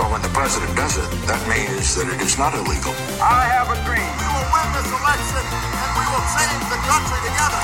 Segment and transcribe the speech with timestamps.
[0.00, 2.94] But when the president does it, that means that it is not illegal.
[3.20, 4.10] I have a dream.
[4.22, 5.42] We will win this election
[5.82, 7.60] and we will save the country together.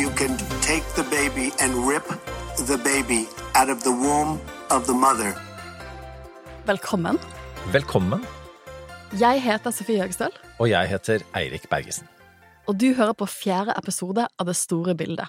[0.00, 0.32] You can
[0.68, 2.06] take the baby and rip
[2.70, 3.20] the baby
[3.58, 4.32] out of the womb
[4.76, 5.30] of the mother.
[6.66, 7.18] Velkommen.
[7.72, 8.26] Velkommen,
[9.20, 12.06] Jeg heter Sofie Høgstøl, og jeg heter Eirik Bergesen.
[12.66, 15.26] og du hører på fjerde episode av Det store bildet.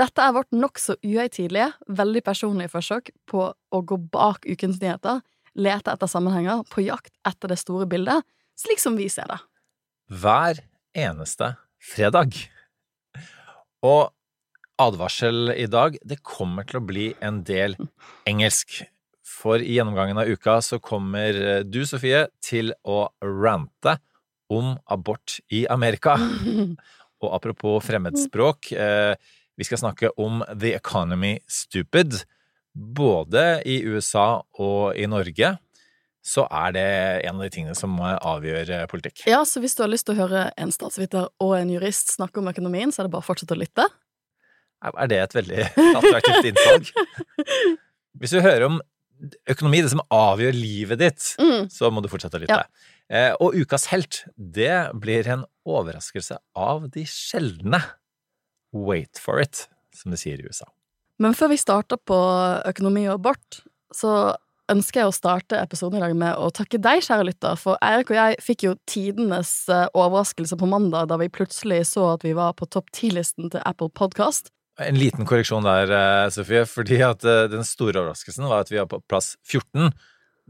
[0.00, 5.20] Dette er vårt nokså uhøytidelige, veldig personlige forsøk på å gå bak ukens nyheter,
[5.52, 8.24] lete etter sammenhenger, på jakt etter det store bildet,
[8.56, 9.36] slik som vi ser det.
[10.08, 10.62] Hver
[10.96, 11.52] eneste
[11.92, 12.38] fredag.
[13.84, 14.08] Og
[14.80, 17.76] advarsel i dag, det kommer til å bli en del
[18.30, 18.80] engelsk.
[19.40, 23.98] For i gjennomgangen av uka så kommer eh, du, Sofie, til å rante
[24.52, 26.16] om abort i Amerika.
[27.20, 29.14] Og apropos fremmedspråk, eh,
[29.60, 32.22] vi skal snakke om The Economy Stupid.
[32.72, 35.56] Både i USA og i Norge
[36.24, 36.84] så er det
[37.28, 39.22] en av de tingene som avgjør eh, politikk.
[39.28, 42.42] Ja, så hvis du har lyst til å høre en statsviter og en jurist snakke
[42.42, 43.86] om økonomien, så er det bare å fortsette å lytte.
[44.84, 45.64] Er det et veldig
[46.00, 46.92] attraktivt innsalg?
[48.20, 48.78] Hvis du hører om
[49.48, 51.68] økonomi, det som avgjør livet ditt, Mm.
[51.72, 52.62] så må du fortsette å lytte.
[53.10, 53.34] Ja.
[53.42, 57.80] og ukas helt, det blir en overraskelse av de sjeldne.
[58.72, 60.68] Wait for it, som de sier i USA.
[61.20, 62.18] Men før vi starter på
[62.70, 63.60] økonomi og abort,
[63.92, 64.36] så
[64.70, 68.12] ønsker jeg å starte episoden i dag med å takke deg, kjære lytter, for Eirik
[68.12, 72.36] og jeg fikk jo tidenes eh, overraskelse på mandag da vi plutselig så at vi
[72.38, 74.52] var på topp 10-listen til Apple Podcast.
[74.80, 78.78] En liten korreksjon der, eh, Sofie, fordi at eh, den store overraskelsen var at vi
[78.78, 79.90] var på plass 14.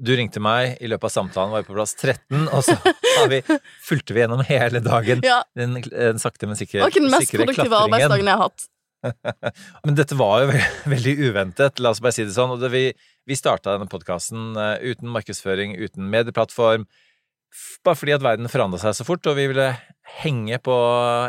[0.00, 3.42] Du ringte meg i løpet av samtalen, var på plass 13, og så har vi,
[3.84, 7.34] fulgte vi gjennom hele dagen Ja, den, den sakte, men sikre, var ikke den mest
[7.36, 8.68] produktive arbeidsdagen jeg har hatt.
[9.86, 12.50] Men dette var jo ve- veldig uventet, la oss bare si det sånn.
[12.52, 12.82] Og det, vi,
[13.28, 14.50] vi starta denne podkasten
[14.84, 16.84] uten markedsføring, uten medieplattform.
[17.84, 19.70] Bare fordi at verden forandra seg så fort, og vi ville
[20.20, 20.74] henge på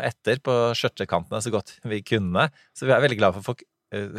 [0.03, 2.49] etter på skjørtekantene så godt vi kunne.
[2.75, 3.69] Så vi er veldig glad for at folk eh,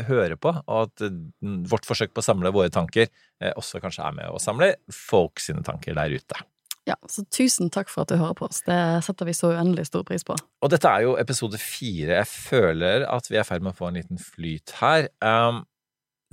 [0.09, 1.21] hører på, og at eh,
[1.69, 5.43] vårt forsøk på å samle våre tanker eh, også kanskje er med å samle folk
[5.43, 6.43] sine tanker der ute.
[6.89, 8.65] Ja, så tusen takk for at du hører på oss.
[8.67, 10.35] Det setter vi så uendelig stor pris på.
[10.35, 12.17] Og dette er jo episode fire.
[12.19, 15.07] Jeg føler at vi er i ferd med å få en liten flyt her.
[15.23, 15.63] Um,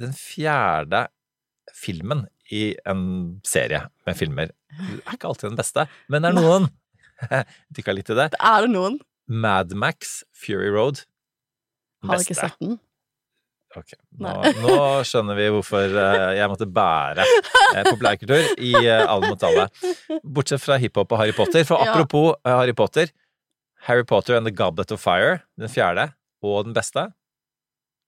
[0.01, 1.05] den fjerde
[1.77, 3.03] filmen i en
[3.45, 4.49] serie med filmer
[4.79, 6.67] er ikke alltid den beste, men det er noen.
[7.75, 8.29] Dykka litt i det.
[8.33, 8.99] det Er det noen?
[9.29, 11.03] Mad Max, Fury Road.
[12.01, 12.09] Beste.
[12.09, 12.79] Har ikke sett den.
[13.77, 14.31] Ok, nå,
[14.63, 14.75] nå
[15.05, 19.67] skjønner vi hvorfor eh, jeg måtte bære eh, populærkultur i eh, alle mot alle.
[20.23, 21.65] Bortsett fra hiphop og Harry Potter.
[21.67, 22.55] For apropos ja.
[22.63, 23.13] Harry Potter.
[23.85, 26.09] Harry Potter and the Goblet of Fire, den fjerde,
[26.43, 27.05] og den beste.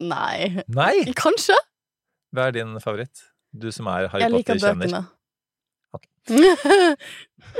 [0.01, 0.63] Nei.
[0.73, 1.13] Nei!
[1.15, 1.55] Kanskje?
[2.33, 3.27] Hva er din favoritt?
[3.53, 5.05] Du som er Harry Jeg liker bøkene.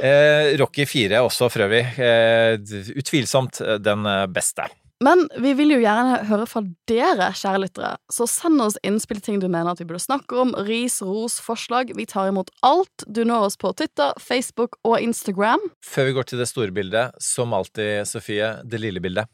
[0.01, 1.81] Eh, Rocky 4 også, for øvrig.
[2.00, 2.53] Eh,
[3.01, 4.68] utvilsomt den beste.
[5.01, 9.39] Men vi vil jo gjerne høre fra dere, kjære lyttere, så send oss innspill ting
[9.41, 11.95] du mener at vi burde snakke om, ris, ros, forslag.
[11.97, 13.07] Vi tar imot alt.
[13.07, 15.63] Du når oss på Twitter, Facebook og Instagram.
[15.81, 19.31] Før vi går til det store bildet, som alltid, Sofie, det lille bildet.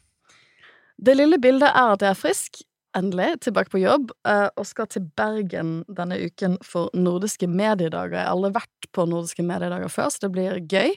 [0.97, 2.63] Det lille bildet er at jeg er frisk,
[2.97, 8.16] endelig, tilbake på jobb, eh, og skal til Bergen denne uken for nordiske mediedager.
[8.16, 10.95] Jeg har aldri vært på nordiske mediedager før, så det blir gøy.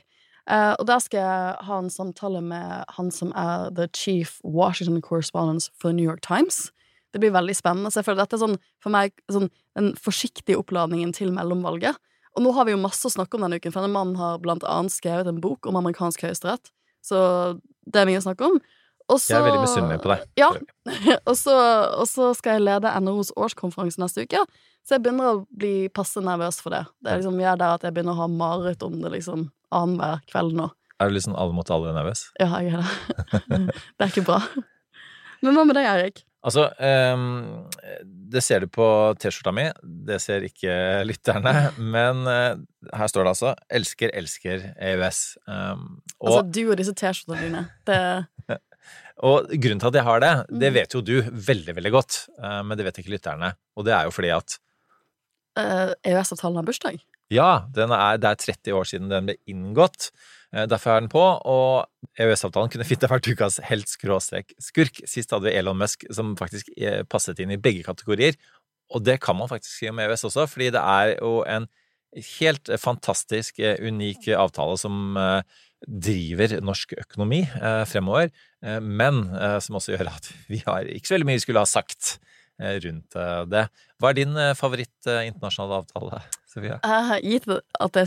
[0.50, 5.00] Eh, og der skal jeg ha en samtale med han som er the chief Washington
[5.04, 6.70] correspondent for New York Times.
[7.14, 7.90] Det blir veldig spennende.
[7.90, 11.98] Så jeg føler dette er sånn, for meg sånn, den forsiktige oppladningen til mellomvalget.
[12.38, 14.38] Og nå har vi jo masse å snakke om denne uken, for denne mannen har
[14.42, 16.70] blant annet skrevet en bok om amerikansk høyesterett.
[17.02, 17.18] Så
[17.86, 18.60] det er mye å snakke om.
[19.10, 20.26] Også, Jeg er veldig misunnelig på deg.
[20.38, 20.50] Ja.
[21.28, 21.54] og, så,
[21.98, 24.44] og så skal jeg lede NHOs årskonferanse neste uke.
[24.86, 26.84] Så jeg begynner å bli passe nervøs for det.
[27.02, 29.48] Det er liksom, Vi er der at jeg begynner å ha mareritt om det liksom
[29.74, 30.70] annenhver kveld nå.
[31.00, 32.26] Er du liksom alle mot alle nervøs?
[32.40, 33.60] Ja, jeg er det.
[33.96, 34.40] det er ikke bra.
[35.40, 36.20] Men hva med deg, Erik?
[36.44, 37.66] Altså, ehm,
[38.32, 38.84] det ser du på
[39.20, 39.66] T-skjorta mi,
[40.08, 40.72] det ser ikke
[41.04, 41.52] lytterne,
[41.96, 42.60] men eh,
[42.96, 45.20] her står det altså 'Elsker, elsker EØS'.
[45.48, 47.62] Um, og, Altså, du og disse T-skjortene dine.
[47.88, 47.98] Det,
[49.28, 50.78] og grunnen til at jeg har det, det Mm.
[50.80, 51.14] vet jo du
[51.50, 53.52] veldig, veldig godt, eh, men det vet ikke lytterne.
[53.76, 54.56] Og det er jo fordi at
[55.60, 57.00] eh, EØS-avtalen har bursdag.
[57.30, 60.10] Ja, er, det er 30 år siden den ble inngått.
[60.50, 61.86] Eh, Derfor er den på, og
[62.18, 65.02] EØS-avtalen kunne fint ha vært ukas helt-skurk.
[65.08, 68.38] Sist hadde vi Elon Musk, som faktisk eh, passet inn i begge kategorier.
[68.90, 71.68] Og det kan man faktisk si om EØS også, fordi det er jo en
[72.40, 75.14] helt fantastisk, eh, unik avtale som
[75.80, 77.38] driver norsk økonomi
[77.88, 78.28] fremover,
[78.84, 79.22] men
[79.64, 82.10] som også gjør at vi har ikke så veldig mye vi skulle ha sagt
[82.84, 83.16] rundt
[83.48, 83.62] det.
[83.96, 86.80] Hva er din favoritt internasjonale avtale, Sofia?
[86.84, 88.06] Eh, gitt det at det,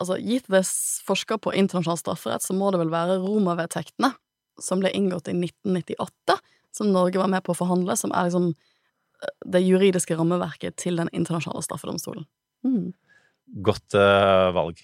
[0.00, 0.70] altså, gitt det er
[1.06, 4.14] forsker på internasjonal strafferett, så må det vel være Roma-vedtektene,
[4.62, 6.38] som ble inngått i 1998,
[6.74, 10.98] som Norge var med på å forhandle, som er liksom eh, det juridiske rammeverket til
[11.00, 12.26] den internasjonale straffedomstolen.
[12.66, 12.92] Mm.
[13.64, 14.78] Godt uh, valg.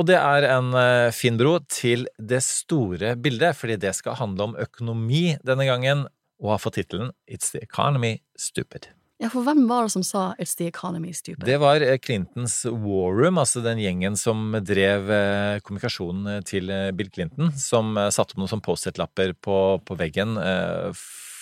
[0.00, 4.50] Og det er en uh, fin bro til det store bildet, fordi det skal handle
[4.50, 6.08] om økonomi denne gangen,
[6.42, 8.90] og har fått tittelen It's the economy stupid.
[9.22, 11.46] Ja, for hvem var det som sa 'It's the economy stupid'?
[11.46, 16.90] Det var eh, Clintons War Room, altså den gjengen som drev eh, kommunikasjonen til eh,
[16.90, 20.34] Bill Clinton, som satte opp noen sånn Post-It-lapper på, på veggen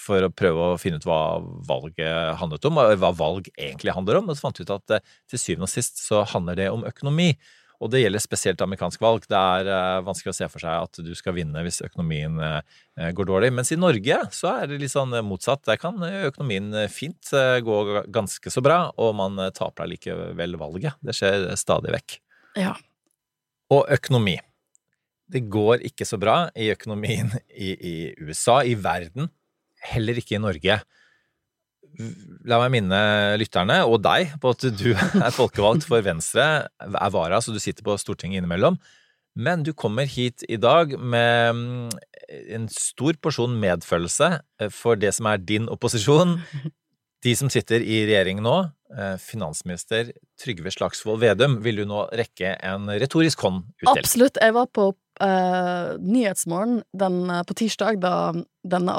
[0.00, 4.20] for å prøve å finne ut hva valget handlet om, og hva valg egentlig handler
[4.20, 4.28] om.
[4.28, 5.00] Og så fant vi ut at
[5.30, 7.32] til syvende og sist så handler det om økonomi.
[7.80, 9.24] Og det gjelder spesielt amerikansk valg.
[9.28, 13.08] Det er eh, vanskelig å se for seg at du skal vinne hvis økonomien eh,
[13.16, 13.52] går dårlig.
[13.56, 15.64] Mens i Norge så er det litt sånn eh, motsatt.
[15.68, 17.32] Der kan økonomien fint
[17.64, 17.78] gå
[18.12, 21.00] ganske så bra, og man taper allikevel valget.
[21.00, 22.20] Det skjer stadig vekk.
[22.60, 22.76] Ja.
[23.72, 24.36] Og økonomi.
[25.30, 29.30] Det går ikke så bra i økonomien i, i USA, i verden,
[29.92, 30.80] heller ikke i Norge.
[32.48, 33.00] La meg minne
[33.40, 34.90] lytterne, og deg, på at du
[35.24, 36.46] er folkevalgt for Venstre,
[36.80, 38.78] er vara, så du sitter på Stortinget innimellom.
[39.38, 41.90] Men du kommer hit i dag med mm,
[42.56, 46.38] en stor porsjon medfølelse eh, for det som er din opposisjon.
[47.20, 48.54] De som sitter i regjering nå,
[48.96, 50.08] eh, finansminister
[50.40, 54.00] Trygve Slagsvold Vedum, vil du nå rekke en retorisk hånd ut til.
[54.00, 54.40] Absolutt.
[54.40, 54.86] Jeg var på
[55.20, 56.80] uh, Nyhetsmorgen
[57.44, 58.14] på tirsdag, da
[58.64, 58.96] denne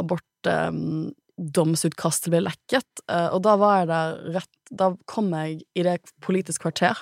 [1.42, 6.00] abortdomsutkastet ble lekket, eh, og da var jeg der rett Da kom jeg i det
[6.22, 6.96] Politisk kvarter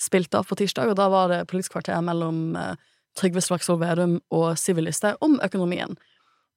[0.00, 2.76] spilte av på tirsdag, og da var det Politisk kvarter mellom eh,
[3.18, 5.96] Trygve Slagsvold Vedum og Listhaug om økonomien.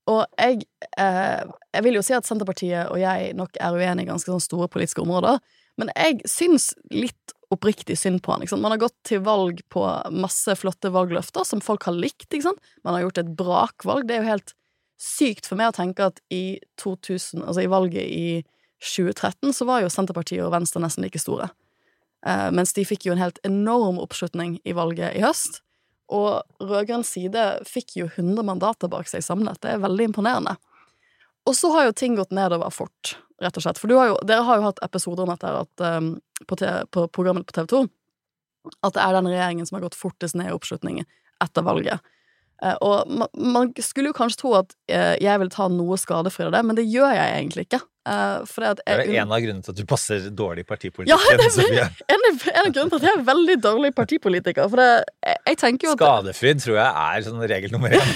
[0.08, 0.64] Og jeg,
[0.98, 1.44] eh,
[1.74, 4.68] jeg vil jo si at Senterpartiet og jeg nok er uenige i ganske sånn store
[4.68, 5.40] politiske områder,
[5.78, 8.46] men jeg syns litt oppriktig synd på han.
[8.62, 12.34] Man har gått til valg på masse flotte valgløfter som folk har likt.
[12.84, 14.08] Man har gjort et brakvalg.
[14.08, 14.54] Det er jo helt
[15.00, 18.28] sykt for meg å tenke at i 2000, altså i valget i
[18.84, 21.50] 2013, så var jo Senterpartiet og Venstre nesten like store.
[22.28, 25.62] Eh, mens de fikk jo en helt enorm oppslutning i valget i høst.
[26.14, 29.60] Og rød-grønn side fikk jo 100 mandater bak seg samlet.
[29.64, 30.56] Det er veldig imponerende.
[31.48, 33.80] Og så har jo ting gått nedover fort, rett og slett.
[33.82, 36.14] For har jo, dere har jo hatt episoder om dette at, um,
[36.48, 37.84] på, te, på programmet på TV 2
[38.80, 41.08] at det er den regjeringen som har gått fortest ned i oppslutningen
[41.44, 42.00] etter valget.
[42.64, 46.48] Eh, og man, man skulle jo kanskje tro at eh, jeg vil ta noe skadefri
[46.48, 47.82] av det, men det gjør jeg egentlig ikke.
[48.04, 50.68] For fordi at Det er en av grunnene til at du passer dårlig i ja,
[50.74, 51.14] partipolitikken.
[51.70, 54.68] det er en, av- grunnene til at jeg er veldig dårlig partipolitiker.
[54.68, 54.88] For det,
[55.24, 58.12] jeg, jeg tenker jo at Skadefryd tror jeg er sånn regel nummer én.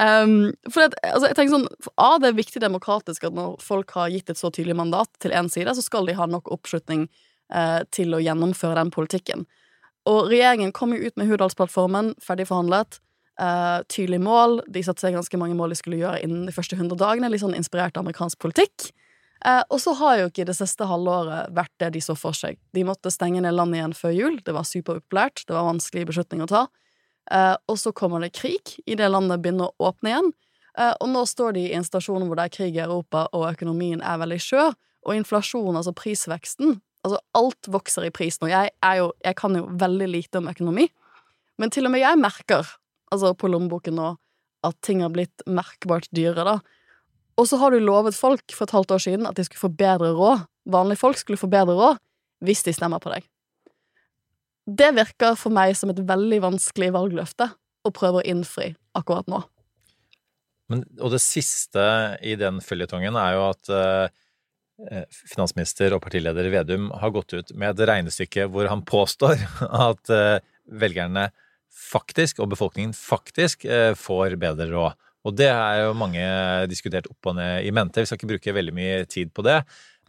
[0.00, 0.34] um,
[0.72, 3.92] for det, altså, jeg tenker sånn for A, det er viktig demokratisk at når folk
[3.98, 7.04] har gitt et så tydelig mandat til én side, så skal de ha nok oppslutning
[7.52, 9.44] uh, til å gjennomføre den politikken.
[10.10, 13.00] Og regjeringen kom jo ut med Hurdalsplattformen, ferdig forhandlet.
[13.40, 14.60] eh, tydelig mål.
[14.68, 17.30] De satte seg ganske mange mål de skulle gjøre innen de første 100 dagene.
[17.30, 18.90] Litt sånn inspirert av amerikansk politikk.
[19.40, 22.58] Uh, og så har jo ikke det siste halvåret vært det de så for seg.
[22.76, 24.36] De måtte stenge ned landet igjen før jul.
[24.44, 25.46] Det var superupopulært.
[25.48, 26.66] Det var vanskelig beslutning å ta.
[27.32, 30.30] Uh, og så kommer det krig i det landet begynner å åpne igjen.
[31.00, 34.00] Og nå står de i en stasjon hvor det er krig i Europa, og økonomien
[34.06, 34.76] er veldig skjør.
[35.08, 38.50] Og inflasjon, altså prisveksten Altså, alt vokser i pris nå.
[38.52, 40.88] Jeg, jo, jeg kan jo veldig lite om økonomi,
[41.60, 42.68] men til og med jeg merker,
[43.12, 44.12] altså på lommeboken nå,
[44.66, 46.58] at ting har blitt merkbart dyrere, da.
[47.40, 49.72] Og så har du lovet folk for et halvt år siden at de skulle få
[49.72, 50.44] bedre råd.
[50.68, 52.00] Vanlige folk skulle få bedre råd
[52.44, 53.24] hvis de stemmer på deg.
[54.68, 57.48] Det virker for meg som et veldig vanskelig valgløfte
[57.84, 59.40] å prøve å innfri akkurat nå.
[60.70, 61.82] Men, og det siste
[62.22, 64.12] i den føljetongen er jo at eh,
[65.32, 69.40] finansminister og partileder Vedum har gått ut med et regnestykke hvor han påstår
[69.88, 71.28] at eh, velgerne
[71.70, 74.98] faktisk, og befolkningen faktisk, eh, får bedre råd.
[75.28, 76.24] Og det er jo mange
[76.70, 78.00] diskutert opp og ned i mente.
[78.00, 79.60] Vi skal ikke bruke veldig mye tid på det.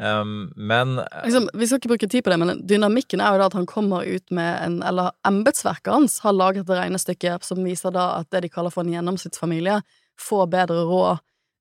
[0.01, 3.49] Um, men Liksom, vi skal ikke bruke tid på det, men dynamikken er jo da
[3.51, 7.93] at han kommer ut med en Eller embetsverket hans har laget et regnestykke som viser
[7.93, 9.81] da at det de kaller for en gjennomsnittsfamilie,
[10.17, 11.19] får bedre råd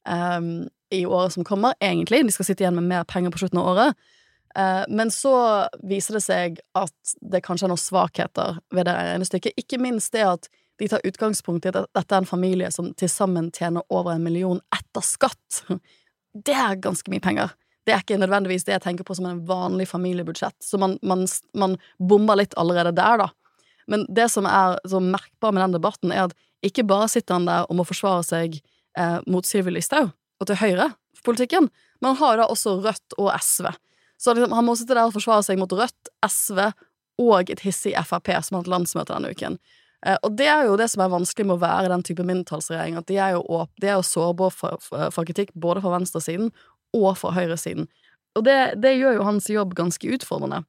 [0.09, 2.25] um, i året som kommer, egentlig.
[2.27, 3.95] De skal sitte igjen med mer penger på slutten av året.
[4.57, 5.35] Eh, Men så
[5.83, 9.59] viser det seg at det kanskje er noen svakheter ved det regnestykket.
[9.61, 13.11] Ikke minst det at de tar utgangspunkt i at dette er en familie som til
[13.13, 15.65] sammen tjener over en million etter skatt.
[16.31, 17.51] Det er ganske mye penger.
[17.83, 21.25] Det er ikke nødvendigvis det jeg tenker på som en vanlig familiebudsjett, så man, man,
[21.59, 23.27] man bomber litt allerede der, da.
[23.91, 27.49] Men det som er så merkbar med den debatten, er at ikke bare sitter han
[27.49, 31.69] der og må forsvare seg eh, mot Sylvi Listhaug og til Høyre for politikken,
[32.01, 33.69] men han har jo da også Rødt og SV.
[34.21, 36.71] Så liksom, han må sitte der og forsvare seg mot Rødt, SV
[37.21, 39.59] og et hissig Frp som har hatt landsmøte denne uken.
[40.07, 42.99] Eh, og det er jo det som er vanskelig med å være den type mindretallsregjering,
[43.01, 46.53] at de er jo, åp de er jo sårbare for, for, kritikk både fra venstresiden
[46.97, 47.89] og fra høyresiden.
[48.39, 50.63] Og det, det gjør jo hans jobb ganske utfordrende.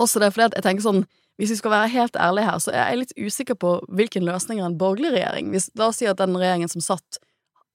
[0.00, 1.06] Også det fordi at jeg tenker sånn,
[1.36, 4.62] hvis vi skal være helt ærlige her, så er jeg litt usikker på hvilken løsning
[4.64, 5.50] en borgerlig regjering.
[5.52, 7.20] Hvis, la oss si at den regjeringen som satt,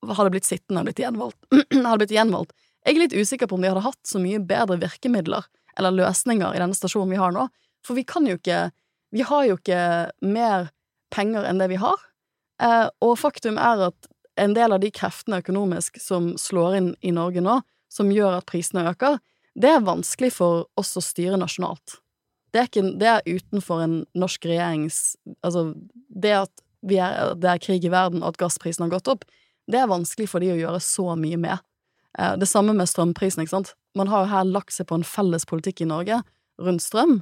[0.09, 1.39] hadde blitt sittende og blitt gjenvalgt.
[1.73, 2.53] hadde blitt gjenvalgt.
[2.85, 5.45] Jeg er litt usikker på om de hadde hatt så mye bedre virkemidler
[5.79, 7.47] eller løsninger i denne stasjonen vi har nå.
[7.85, 8.69] For vi kan jo ikke
[9.11, 10.69] Vi har jo ikke mer
[11.11, 11.99] penger enn det vi har.
[12.63, 14.07] Eh, og faktum er at
[14.39, 17.57] en del av de kreftene økonomisk som slår inn i Norge nå,
[17.91, 19.19] som gjør at prisene øker,
[19.59, 21.97] det er vanskelig for oss å styre nasjonalt.
[22.55, 25.73] Det er, ikke, det er utenfor en norsk regjerings Altså,
[26.07, 29.27] det at er, det er krig i verden, og at gassprisen har gått opp,
[29.69, 31.61] det er vanskelig for de å gjøre så mye med.
[32.17, 33.75] Eh, det samme med strømprisen, ikke sant.
[33.97, 36.21] Man har jo her lagt seg på en felles politikk i Norge
[36.61, 37.21] rundt strøm,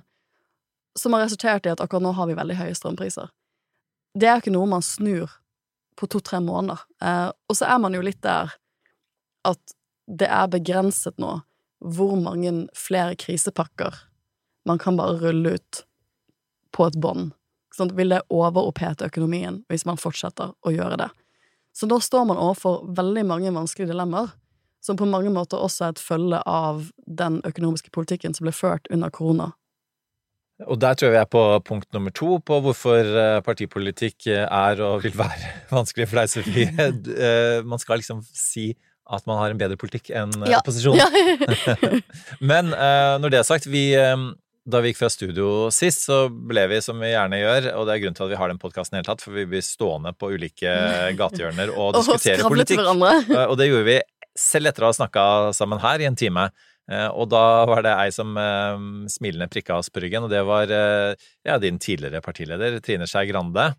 [0.98, 3.30] som har resultert i at akkurat nå har vi veldig høye strømpriser.
[4.18, 5.32] Det er ikke noe man snur
[6.00, 6.82] på to-tre måneder.
[7.04, 8.56] Eh, og så er man jo litt der
[9.48, 9.76] at
[10.10, 11.40] det er begrenset nå
[11.80, 13.96] hvor mange flere krisepakker
[14.68, 15.84] man kan bare rulle ut
[16.76, 17.32] på et bånd.
[17.76, 21.10] Sånn, vil det overopphete økonomien hvis man fortsetter å gjøre det?
[21.80, 24.34] Så da står man overfor veldig mange vanskelige dilemmaer,
[24.84, 28.88] som på mange måter også er et følge av den økonomiske politikken som ble ført
[28.92, 29.54] under korona.
[30.68, 34.44] Og der tror jeg vi er på punkt nummer to på hvorfor eh, partipolitikk eh,
[34.44, 36.68] er og vil være vanskelig for deg, Sofie.
[37.30, 38.74] Eh, man skal liksom si
[39.10, 40.60] at man har en bedre politikk enn Ja.
[40.60, 41.00] opposisjonen.
[41.80, 42.02] Ja.
[42.44, 44.18] Men eh, når det er sagt, vi, eh,
[44.70, 47.96] da vi gikk fra studio sist, så ble vi som vi gjerne gjør, og det
[47.96, 50.14] er grunnen til at vi har den podkasten i hele tatt, for vi blir stående
[50.18, 50.74] på ulike
[51.20, 52.82] gatehjørner og Og diskutere politikk.
[53.40, 54.00] Eh, Og det gjorde vi
[54.40, 55.24] selv etter å ha snakka
[55.58, 56.48] sammen her i en time.
[56.92, 60.42] Eh, Og da var det ei som eh, smilende prikka oss på ryggen, og det
[60.48, 63.72] var ja, din tidligere partileder, Trine Skei Grande.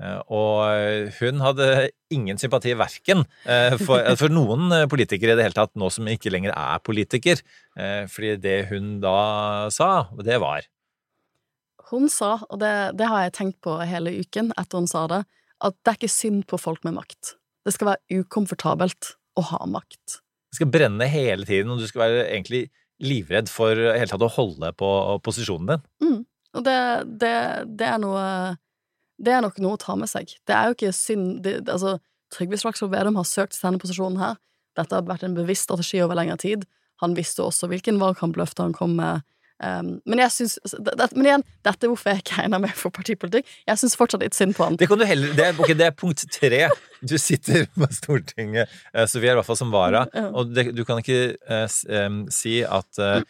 [0.00, 5.46] Eh, Og hun hadde ingen sympati verken eh, for, for noen eh, politikere i det
[5.48, 7.42] hele tatt, nå som ikke lenger er politiker.
[7.76, 10.64] Eh, Fordi det hun da sa, det var
[11.92, 15.22] Hun sa, og det, det har jeg tenkt på hele uken etter hun sa det,
[15.62, 17.34] at det er ikke synd på folk med makt.
[17.66, 20.22] Det skal være ukomfortabelt å ha makt.
[20.50, 22.62] Det skal brenne hele tiden, og du skal være egentlig
[23.02, 24.88] livredd for hele tatt å holde på
[25.24, 25.84] posisjonen din.
[26.56, 26.78] Og det,
[27.20, 27.34] det,
[27.78, 28.24] det er noe
[29.22, 30.32] Det er nok noe å ta med seg.
[30.48, 31.98] Det er jo ikke synd det, Altså,
[32.32, 34.38] Trygve Slagsvold Vedum har søkt denne posisjonen her.
[34.78, 36.64] Dette har vært en bevisst strategi over lengre tid.
[37.04, 39.22] Han visste også hvilken valgkampløfte han kom med.
[39.62, 42.72] Um, men jeg synes, det, det, Men igjen, dette er hvorfor jeg ikke egner meg
[42.78, 43.50] for partipolitikk.
[43.68, 44.78] Jeg syns fortsatt litt synd på han.
[44.80, 46.64] Det kan du heller Det okay, det er punkt tre.
[47.02, 48.70] Du sitter på Stortinget,
[49.10, 50.04] så vi er i hvert fall som vara,
[50.38, 53.24] og du kan ikke eh, si at eh,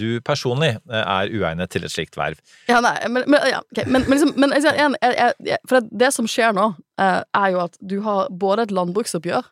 [0.00, 2.40] du personlig eh, er uegnet til et slikt verv.
[2.66, 3.86] Ja, nei, men, men, ja, okay.
[3.86, 7.62] men, men liksom men, jeg, jeg, jeg, For det, som skjer nå, eh, er jo
[7.68, 9.50] at du har både et landbruksoppgjør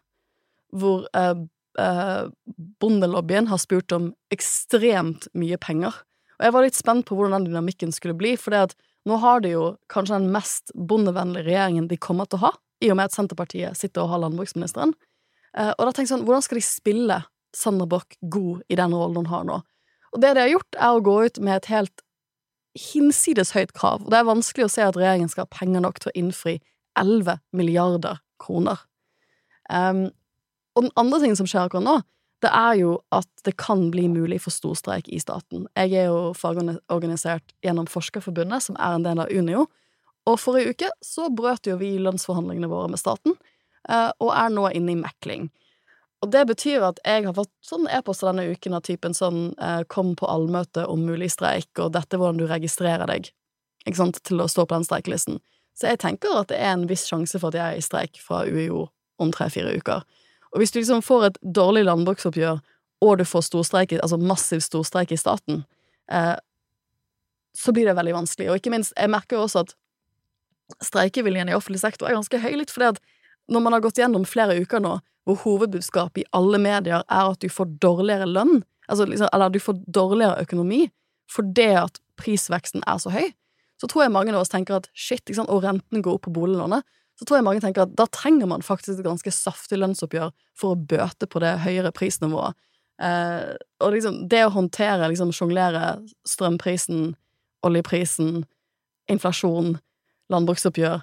[0.81, 1.45] hvor eh,
[1.79, 2.25] eh,
[2.83, 5.95] bondelobbyen har spurt om ekstremt mye penger.
[6.41, 8.79] Og jeg var litt spent på hvordan den dynamikken skulle bli, for det at
[9.09, 12.89] nå har de jo kanskje den mest bondevennlige regjeringen de kommer til å ha, i
[12.89, 14.95] og med at Senterpartiet sitter og har landbruksministeren.
[15.53, 17.19] Eh, og da tenkte jeg sånn, hvordan skal de spille
[17.57, 19.59] Sandra Borch god i den rollen hun har nå?
[20.15, 22.05] Og det de har gjort, er å gå ut med et helt
[22.79, 26.01] hinsides høyt krav, og det er vanskelig å se at regjeringen skal ha penger nok
[26.01, 26.57] til å innfri
[26.99, 28.81] 11 milliarder kroner.
[29.71, 30.09] Um,
[30.79, 31.97] og den andre tingen som skjer akkurat nå,
[32.41, 35.67] det er jo at det kan bli mulig for storstreik i staten.
[35.77, 39.67] Jeg er jo fagorganisert gjennom Forskerforbundet, som er en del av Unio,
[40.29, 43.37] og forrige uke så brøt jo vi lønnsforhandlingene våre med staten,
[43.89, 45.51] eh, og er nå inne i mekling.
[46.21, 49.83] Og det betyr at jeg har fått sånn e-poster denne uken av typen sånn eh,
[49.89, 53.33] 'kom på allmøte om mulig streik', og 'dette er hvordan du registrerer deg',
[53.87, 55.41] ikke sant, til å stå på den streikelisten.
[55.77, 58.21] Så jeg tenker at det er en viss sjanse for at jeg er i streik
[58.21, 60.05] fra UiO om tre-fire uker.
[60.53, 62.61] Og hvis du liksom får et dårlig landbruksoppgjør,
[63.01, 65.65] og du får storstreik, altså massiv storstreik i staten,
[66.13, 66.37] eh,
[67.57, 68.51] så blir det veldig vanskelig.
[68.51, 69.75] Og ikke minst, jeg merker jo også at
[70.85, 73.01] streikeviljen i offentlig sektor er ganske høy, litt fordi at
[73.51, 77.41] når man har gått gjennom flere uker nå, hvor hovedbudskapet i alle medier er at
[77.43, 80.87] du får dårligere lønn, altså liksom, eller du får dårligere økonomi
[81.31, 83.29] fordi at prisveksten er så høy,
[83.79, 86.25] så tror jeg mange av oss tenker at shit, ikke sant, og renten går opp
[86.27, 86.83] på boliglånet,
[87.21, 90.73] så tror jeg mange tenker at da trenger man faktisk et ganske saftig lønnsoppgjør for
[90.73, 92.57] å bøte på det høyere prisnivået.
[93.05, 93.53] Eh,
[93.85, 95.99] og liksom, det å håndtere, liksom sjonglere
[96.29, 97.11] strømprisen,
[97.69, 98.47] oljeprisen,
[99.13, 99.75] inflasjon,
[100.33, 101.03] landbruksoppgjør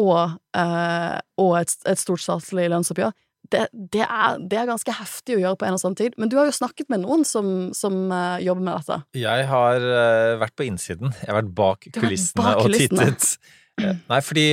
[0.00, 3.12] og, eh, og et, et stort statlig lønnsoppgjør,
[3.52, 6.14] det, det, er, det, er, ganske heftig å gjøre på en og samme tid.
[6.16, 8.98] Men du har jo snakket med noen som, som uh, jobber med dette.
[9.20, 11.12] Jeg har uh, vært på innsiden.
[11.20, 13.10] Jeg har vært bak kulissene bak og kulissene.
[13.10, 13.58] tittet.
[14.12, 14.46] Nei, fordi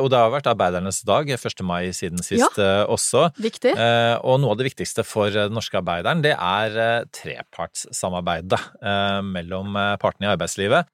[0.00, 1.60] Og det har vært arbeidernes dag, 1.
[1.66, 2.86] mai siden sist Ja.
[2.88, 3.28] også.
[3.36, 3.74] Viktig.
[3.76, 9.20] Eh, og noe av det viktigste for den norske arbeideren, det er eh, trepartssamarbeidet eh,
[9.26, 10.88] mellom eh, partene i arbeidslivet.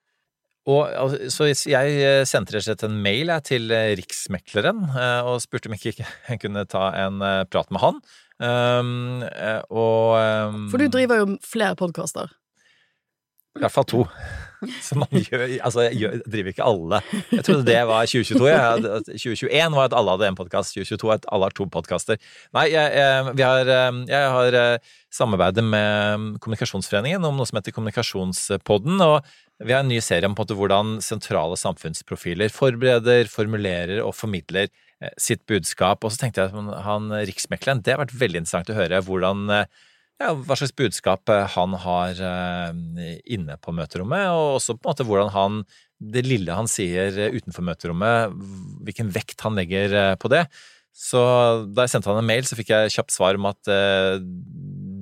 [0.71, 5.41] Og, så jeg eh, sendte rett og slett en mail til eh, Riksmekleren eh, og
[5.43, 8.03] spurte om ikke jeg kunne ta en eh, prat med han.
[8.41, 12.31] Um, eh, og um, For du driver jo flere podkaster.
[13.57, 14.05] I hvert fall to.
[14.87, 17.01] Så man gjør Altså, jeg gjør, driver ikke alle.
[17.33, 18.49] Jeg trodde det var 2022.
[18.51, 20.75] Jeg 2021 var at alle hadde én podkast.
[20.77, 22.21] 2022 at alle har to podkaster.
[22.57, 27.75] Nei, jeg, jeg, har, eh, jeg har eh, samarbeidet med Kommunikasjonsforeningen om noe som heter
[27.77, 29.01] Kommunikasjonspodden.
[29.07, 29.21] Og
[29.65, 35.15] vi har en ny serie om måte hvordan sentrale samfunnsprofiler forbereder, formulerer og formidler eh,
[35.21, 36.05] sitt budskap.
[36.05, 39.49] Og så tenkte jeg at han- riksmekleren, det har vært veldig interessant å høre hvordan
[39.57, 39.87] eh,
[40.21, 44.93] ja, hva slags budskap eh, han har eh, inne på møterommet, og også på en
[44.93, 45.63] måte hvordan han
[46.01, 48.37] det lille han sier eh, utenfor møterommet,
[48.85, 50.47] hvilken vekt han legger på det.
[50.97, 51.21] Så
[51.73, 53.69] da jeg sendte han en mail, så fikk jeg kjapt svar om at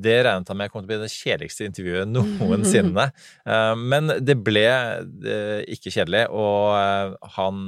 [0.02, 3.08] det regnet han med kom til å bli det kjedeligste intervjuet noensinne.
[3.48, 7.60] Eh, Men det ble eh, ikke kjedelig, og eh, han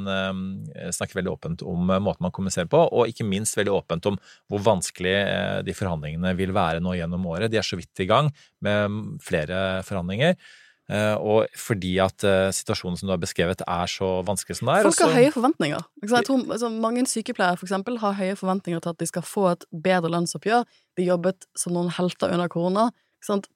[0.92, 4.18] snakker veldig åpent om måten man kommuniserer på, og ikke minst veldig åpent om
[4.50, 5.14] hvor vanskelig
[5.66, 7.50] de forhandlingene vil være nå gjennom året.
[7.52, 8.30] De er så vidt i gang
[8.64, 10.36] med flere forhandlinger.
[10.90, 14.80] Eh, Og fordi at eh, situasjonen som du har beskrevet er så vanskelig som det
[14.80, 15.84] er Folk har høye forventninger.
[16.02, 19.44] Jeg tror altså, Mange sykepleiere for eksempel, har høye forventninger til at de skal få
[19.52, 20.66] et bedre lønnsoppgjør.
[20.98, 22.88] De jobbet som noen helter under korona.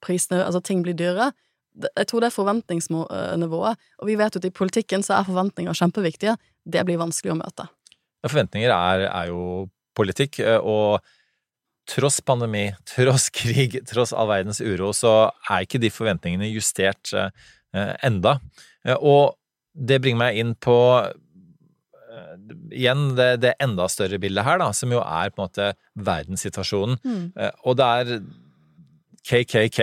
[0.05, 1.33] Prisene, altså ting blir dyrere.
[1.75, 3.87] Jeg tror det er forventningsnivået.
[3.99, 6.37] Og vi vet jo at i politikken så er forventninger kjempeviktige.
[6.63, 7.67] Det blir vanskelig å møte.
[8.25, 9.67] Forventninger er, er jo
[9.97, 11.03] politikk, eh, og
[11.89, 17.31] tross pandemi, tross krig, tross all verdens uro, så er ikke de forventningene justert eh,
[18.07, 18.39] enda.
[18.87, 19.37] Eh, Og
[19.75, 22.39] det bringer meg inn på eh,
[22.73, 27.01] igjen det, det enda større bildet her, da, som jo er på en måte verdenssituasjonen.
[27.05, 27.27] Mm.
[27.67, 28.15] Og det er
[29.25, 29.79] KKK,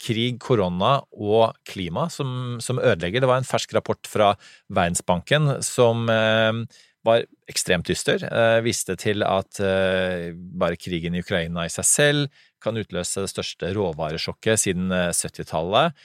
[0.00, 3.20] krig, korona og klima, som, som ødelegger.
[3.20, 4.30] Det var en fersk rapport fra
[4.72, 6.64] Verdensbanken som eh,
[7.06, 8.22] var ekstremt dyster.
[8.26, 13.32] Eh, viste til at eh, bare krigen i Ukraina i seg selv kan utløse det
[13.32, 15.96] største råvaresjokket siden eh, 70-tallet.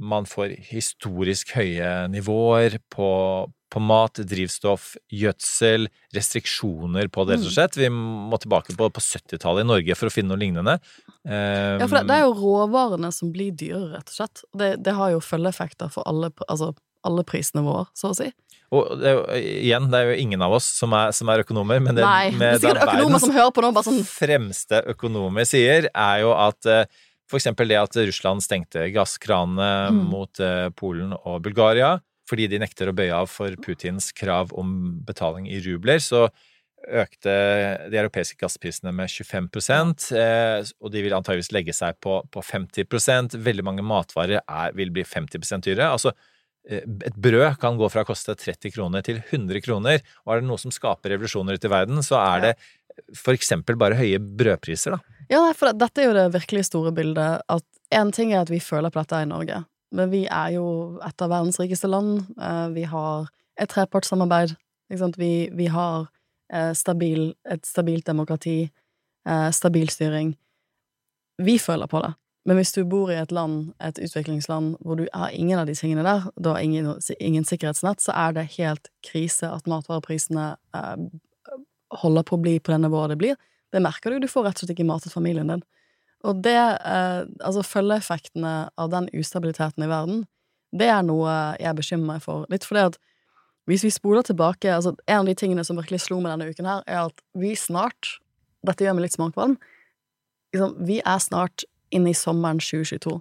[0.00, 3.08] Man får historisk høye nivåer på,
[3.72, 7.80] på mat, drivstoff, gjødsel, restriksjoner på det, rett og slett.
[7.80, 10.78] Vi må tilbake på, på 70-tallet i Norge for å finne noe lignende.
[11.26, 14.44] Ja, for det, det er jo råvarene som blir dyrere, rett og slett.
[14.56, 16.72] Det, det har jo følgeeffekter for alle, altså,
[17.06, 18.30] alle prisnivåer, så å si.
[18.70, 21.80] Og det jo, igjen, det er jo ingen av oss som er, som er økonomer,
[21.82, 24.82] men det, Nei, det med er sikkert økonomer som hører på nå, bare sånn fremste
[24.92, 26.84] økonomer sier, er jo at eh,
[27.30, 30.04] for eksempel det at Russland stengte gasskranene Mm.
[30.12, 31.96] mot eh, Polen og Bulgaria,
[32.30, 36.28] fordi de nekter å bøye av for Putins krav om betaling i rubler, så
[36.80, 37.32] økte
[37.90, 39.50] de europeiske gassprisene med 25
[40.16, 44.92] eh, og de vil antageligvis legge seg på, på 50% Veldig mange matvarer er, vil
[44.94, 45.90] bli 50 dyrere.
[45.90, 46.14] Altså,
[46.70, 50.48] et brød kan gå fra å koste 30 kroner til 100 kroner, og er det
[50.48, 52.52] noe som skaper revolusjoner ute i verden, så er det
[53.16, 55.18] for eksempel bare høye brødpriser, da.
[55.30, 57.44] Ja, for dette er jo det virkelig store bildet.
[57.48, 59.62] At en ting er at vi føler på dette i Norge,
[59.94, 60.66] men vi er jo
[61.06, 62.24] et av verdens rikeste land.
[62.38, 63.28] Eh, Vi har
[63.60, 64.56] et trepartssamarbeid.
[64.90, 65.18] Ikke sant?
[65.18, 66.08] Vi, vi har
[66.52, 68.70] eh, stabil, et stabilt demokrati,
[69.26, 70.34] eh, stabil styring.
[71.40, 72.12] Vi føler på det.
[72.48, 75.74] Men hvis du bor i et land, et utviklingsland, hvor du har ingen av de
[75.76, 81.02] tingene der, har ingen, ingen sikkerhetsnett, så er det helt krise at matvareprisene eh,
[82.00, 83.36] holder på å bli på det nivået det blir.
[83.70, 85.62] Det merker du, du får rett og slett ikke matet familien din.
[86.24, 90.24] Og det, eh, altså følgeeffektene av den ustabiliteten i verden,
[90.76, 92.46] det er noe jeg bekymrer meg for.
[92.52, 92.98] Litt fordi at
[93.68, 96.68] hvis vi spoler tilbake, altså en av de tingene som virkelig slo meg denne uken
[96.68, 98.16] her, er at vi snart,
[98.66, 99.58] dette gjør meg litt småkvalm,
[100.54, 103.18] liksom, vi er snart inne i sommeren 2022.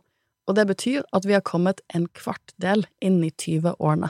[0.49, 4.09] Og det betyr at vi har kommet en kvart del inn i 20-årene.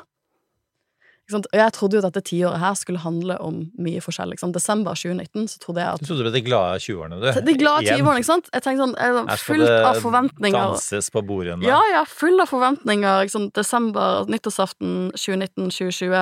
[1.30, 4.34] Og jeg trodde jo at dette tiåret her skulle handle om mye forskjell.
[4.56, 7.28] Desember 2019 så trodde jeg at Du trodde det ble de glade 20-årene, du.
[7.46, 8.50] De glade 20-årene, ikke sant?
[8.50, 11.70] Jeg tenkte sånn, jeg, Her skal fullt av det danses på bordene.
[11.70, 13.28] Ja, ja, full av forventninger.
[13.28, 13.54] Ikke sant?
[13.60, 16.18] Desember, nyttårsaften 2019-2020.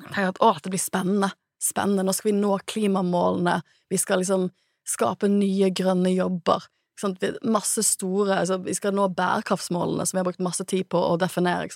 [0.00, 1.32] Jeg tenker at å, det blir spennende.
[1.60, 2.06] Spennende.
[2.08, 3.60] Nå skal vi nå klimamålene.
[3.92, 4.48] Vi skal liksom
[4.88, 6.64] skape nye grønne jobber.
[7.48, 11.14] Masse store altså, Vi skal nå bærekraftsmålene, som vi har brukt masse tid på å
[11.20, 11.68] definere.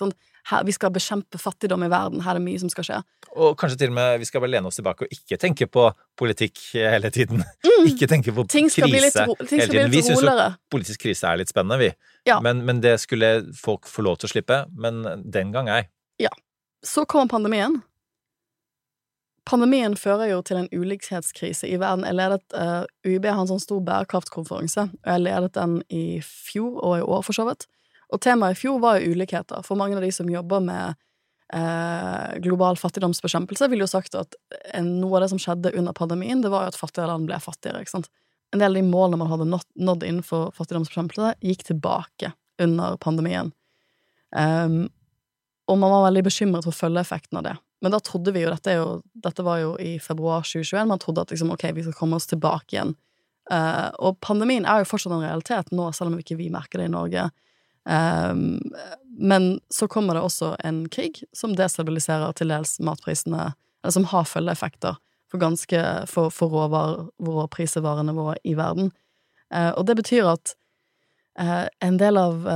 [0.51, 2.21] Her, vi skal bekjempe fattigdom i verden.
[2.21, 2.99] Her er det mye som skal skje.
[3.33, 5.87] Og kanskje til og med vi skal bare lene oss tilbake og ikke tenke på
[6.19, 7.41] politikk hele tiden.
[7.89, 8.49] Ikke tenke på Mm.
[8.51, 9.91] Ting litt, krise ting hele tiden.
[9.91, 10.35] Vi litt syns jo
[10.73, 11.89] politisk krise er litt spennende, vi.
[12.29, 12.39] Ja.
[12.41, 14.63] Men, men det skulle folk få lov til å slippe.
[14.77, 15.83] Men den gang ei.
[16.85, 17.81] Så kommer pandemien.
[19.45, 22.05] Pandemien fører jo til en ulikhetskrise i verden.
[22.07, 26.79] Jeg ledet uh, UiB har en sånn stor bærekraftkonferanse, og jeg ledet den i fjor
[26.81, 27.67] og i år, for så vidt.
[28.13, 29.61] Og temaet i fjor var jo ulikheter.
[29.65, 30.97] For mange av de som jobber med
[31.53, 34.37] uh, global fattigdomsbekjempelse, ville jo sagt at
[34.81, 37.83] noe av det som skjedde under pandemien, det var jo at fattigere land ble fattigere.
[37.85, 38.09] ikke sant?
[38.53, 43.53] En del av de målene man hadde nådd innenfor fattigdomsbekjempelse, gikk tilbake under pandemien.
[44.35, 44.87] Um,
[45.69, 47.55] og man var veldig bekymret for følgeeffekten av det.
[47.85, 51.21] Men da trodde vi jo dette, jo, dette var jo i februar 2021, man trodde
[51.21, 52.95] at liksom, ok, vi skal komme oss tilbake igjen.
[53.45, 56.87] Uh, og pandemien er jo fortsatt en realitet nå, selv om ikke vi merker det
[56.89, 57.27] i Norge.
[57.85, 58.57] Um,
[59.21, 63.51] men så kommer det også en krig som destabiliserer til dels matprisene,
[63.83, 64.97] eller som har følgeeffekter
[65.29, 65.45] for
[66.09, 68.89] for, for råvarer, råprisevarene våre i verden.
[69.53, 70.57] Uh, og det betyr at
[71.35, 72.47] en del av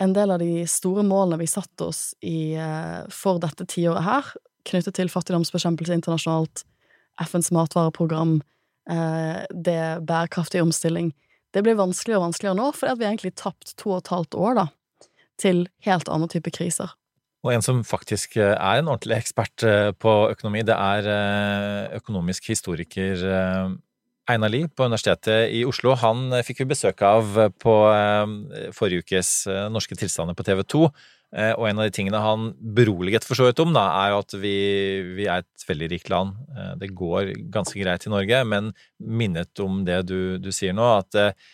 [0.00, 4.28] en del av de store målene vi satte oss i eh, for dette tiåret her,
[4.68, 6.64] knyttet til fattigdomsbekjempelse internasjonalt,
[7.20, 8.38] FNs matvareprogram,
[8.90, 11.12] eh, det bærekraftig omstilling,
[11.52, 14.56] det blir vanskeligere og vanskeligere nå, fordi vi egentlig tapt to og et halvt år,
[14.62, 14.66] da,
[15.40, 16.96] til helt andre typer kriser.
[17.44, 22.00] Og en som faktisk eh, er en ordentlig ekspert eh, på økonomi, det er eh,
[22.00, 23.76] økonomisk historiker eh,
[24.30, 25.94] Einar Lie på Universitetet i Oslo.
[26.00, 30.62] Han eh, fikk vi besøk av på eh, forrige ukes eh, Norske tilstander på TV
[30.74, 30.82] 2.
[31.36, 34.20] Eh, Og en av de tingene han beroliget for så vidt om, da, er jo
[34.24, 34.54] at vi,
[35.18, 36.34] vi er et veldig rikt land.
[36.56, 40.88] Eh, Det går ganske greit i Norge, men minnet om det du, du sier nå,
[41.02, 41.48] at eh,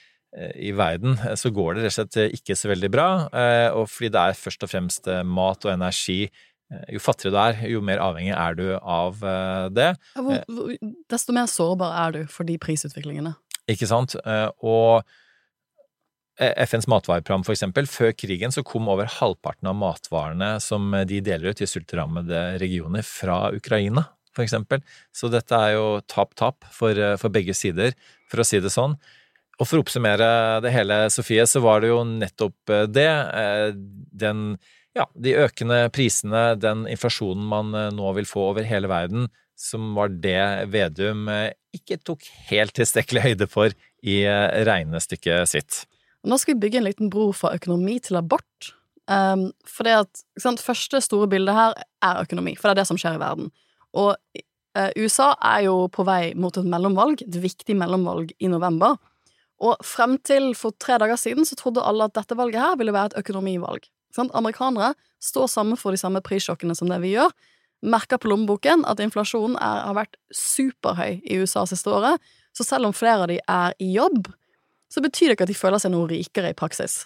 [0.69, 3.09] i verden eh, så går det rett og slett ikke så veldig bra.
[3.33, 6.27] eh, Og fordi det er først og fremst eh, mat og energi.
[6.73, 9.91] Eh, Jo fattigere du er, jo mer avhengig er du av eh, det.
[10.15, 10.73] Hvor, hvor,
[11.13, 13.35] desto mer sårbar er du for de prisutviklingene.
[13.71, 14.15] Ikke sant?
[14.25, 15.03] Eh, Og
[16.41, 21.21] eh, FNs matvareprogram, for eksempel, før krigen så kom over halvparten av matvarene som de
[21.25, 24.83] deler ut til sultrammede regioner, fra Ukraina, for eksempel.
[25.17, 27.95] Så dette er jo tap-tap for, eh, for begge sider,
[28.31, 28.99] for å si det sånn.
[29.57, 33.09] Og for å oppsummere det hele, Sofie, så var det jo nettopp eh, det.
[33.09, 33.71] eh,
[34.13, 34.59] Den,
[34.97, 39.95] ja, de økende prisene, den inflasjonen man eh, nå vil få over hele verden, som
[39.97, 45.85] var det Vedum eh, ikke tok helt tilstrekkelig høyde for i eh, regnestykket sitt.
[46.27, 48.73] Nå skal vi bygge en liten bro fra økonomi til abort.
[49.07, 52.89] Um, for det at, sant, første store bilde her er økonomi, for det er det
[52.89, 53.53] som skjer i verden.
[53.95, 58.97] Og uh, USA er jo på vei mot et mellomvalg, et viktig mellomvalg i november.
[59.63, 62.97] Og frem til for tre dager siden så trodde alle at dette valget her ville
[62.97, 63.87] være et økonomivalg.
[64.17, 64.33] Sant?
[64.35, 67.33] Amerikanere står sammen for de samme prissjokkene som det vi gjør.
[67.87, 72.23] Merker på lommeboken at inflasjonen er, har vært superhøy i USA siste året.
[72.57, 74.31] Så selv om flere av de er i jobb,
[74.93, 77.05] så betyr det ikke at de føler seg noe rikere i praksis.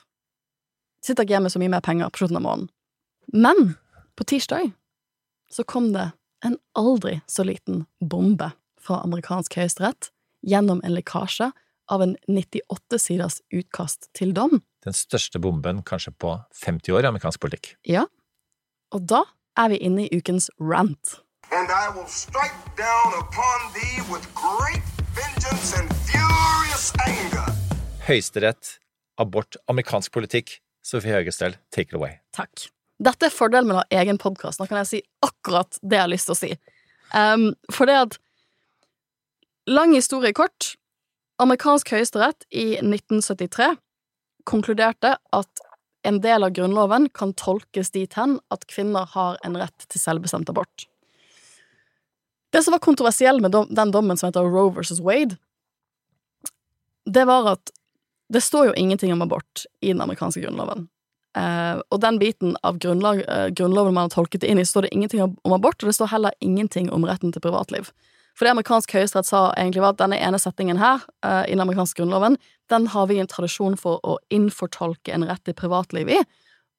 [1.04, 2.70] Sitter ikke hjemme så mye mer penger på slutten av måneden.
[3.32, 3.74] Men
[4.18, 4.70] på tirsdag
[5.50, 6.10] så kom det
[6.44, 10.10] en aldri så liten bombe fra amerikansk høyesterett
[10.46, 11.50] gjennom en lekkasje
[11.90, 14.60] av en 98 siders utkast til dom.
[14.84, 17.74] Den største bomben kanskje på 50 år i amerikansk politikk.
[17.84, 18.06] Ja,
[18.94, 19.24] og da
[19.60, 21.18] er vi inne i ukens rant.
[21.52, 24.82] And I will strike down upon thee with great
[25.18, 27.52] vengeance and furious anger.
[28.06, 28.78] Høyesterett,
[29.18, 30.60] abort, amerikansk politikk.
[30.82, 32.16] Sofie Høgestøl, take it away.
[32.32, 32.70] Takk.
[33.00, 34.60] Dette er fordelen med å ha egen podkast.
[34.60, 36.50] Nå kan jeg si akkurat det jeg har lyst til å si.
[37.12, 38.20] Um, for det at
[39.70, 40.74] Lang historie kort.
[41.40, 43.76] Amerikansk høyesterett i 1973
[44.48, 45.64] konkluderte at
[46.02, 50.48] en del av Grunnloven kan tolkes dit hen at kvinner har en rett til selvbestemt
[50.48, 50.86] abort.
[52.50, 55.36] Det som var kontroversiell med den dommen som heter Roe versus Wade,
[57.06, 57.70] det var at
[58.30, 60.88] det står jo ingenting om abort i den amerikanske grunnloven.
[61.36, 64.94] Eh, og den biten av eh, grunnloven man har tolket det inn i, står det
[64.94, 67.90] ingenting om abort, og det står heller ingenting om retten til privatliv.
[68.40, 71.60] For det amerikansk høyesterett sa egentlig var at denne ene setningen her, uh, i den
[71.60, 72.38] amerikanske grunnloven,
[72.72, 76.22] den har vi en tradisjon for å innfortolke en rett til privatliv i,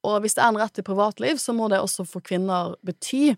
[0.01, 3.35] Og hvis det er en rett til privatliv, så må det også for kvinner bety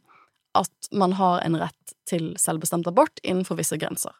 [0.56, 4.14] at man har en rett til selvbestemt abort innenfor visse grenser.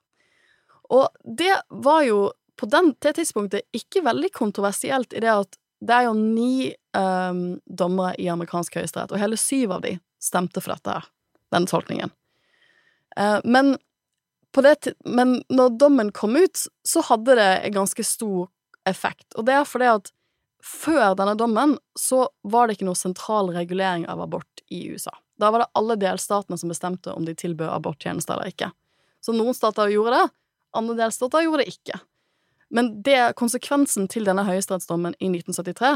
[0.92, 5.96] Og det var jo på den, det tidspunktet ikke veldig kontroversielt i det at det
[5.96, 10.76] er jo ni um, dommere i amerikansk høyesterett, og hele syv av de stemte for
[10.76, 11.08] dette her,
[11.56, 12.12] denne tolkningen.
[13.16, 13.78] Uh, men,
[14.62, 18.48] det, men når dommen kom ut, så hadde det en ganske stor
[18.86, 20.12] effekt, og det er fordi at
[20.64, 25.12] før denne dommen så var det ikke noe sentral regulering av abort i USA.
[25.40, 28.70] Da var det alle delstatene som bestemte om de tilbød aborttjenester eller ikke.
[29.24, 30.32] Så noen stater gjorde det,
[30.78, 32.00] andre delstater gjorde det ikke.
[32.74, 35.92] Men det, konsekvensen til denne høyesterettsdommen i 1973,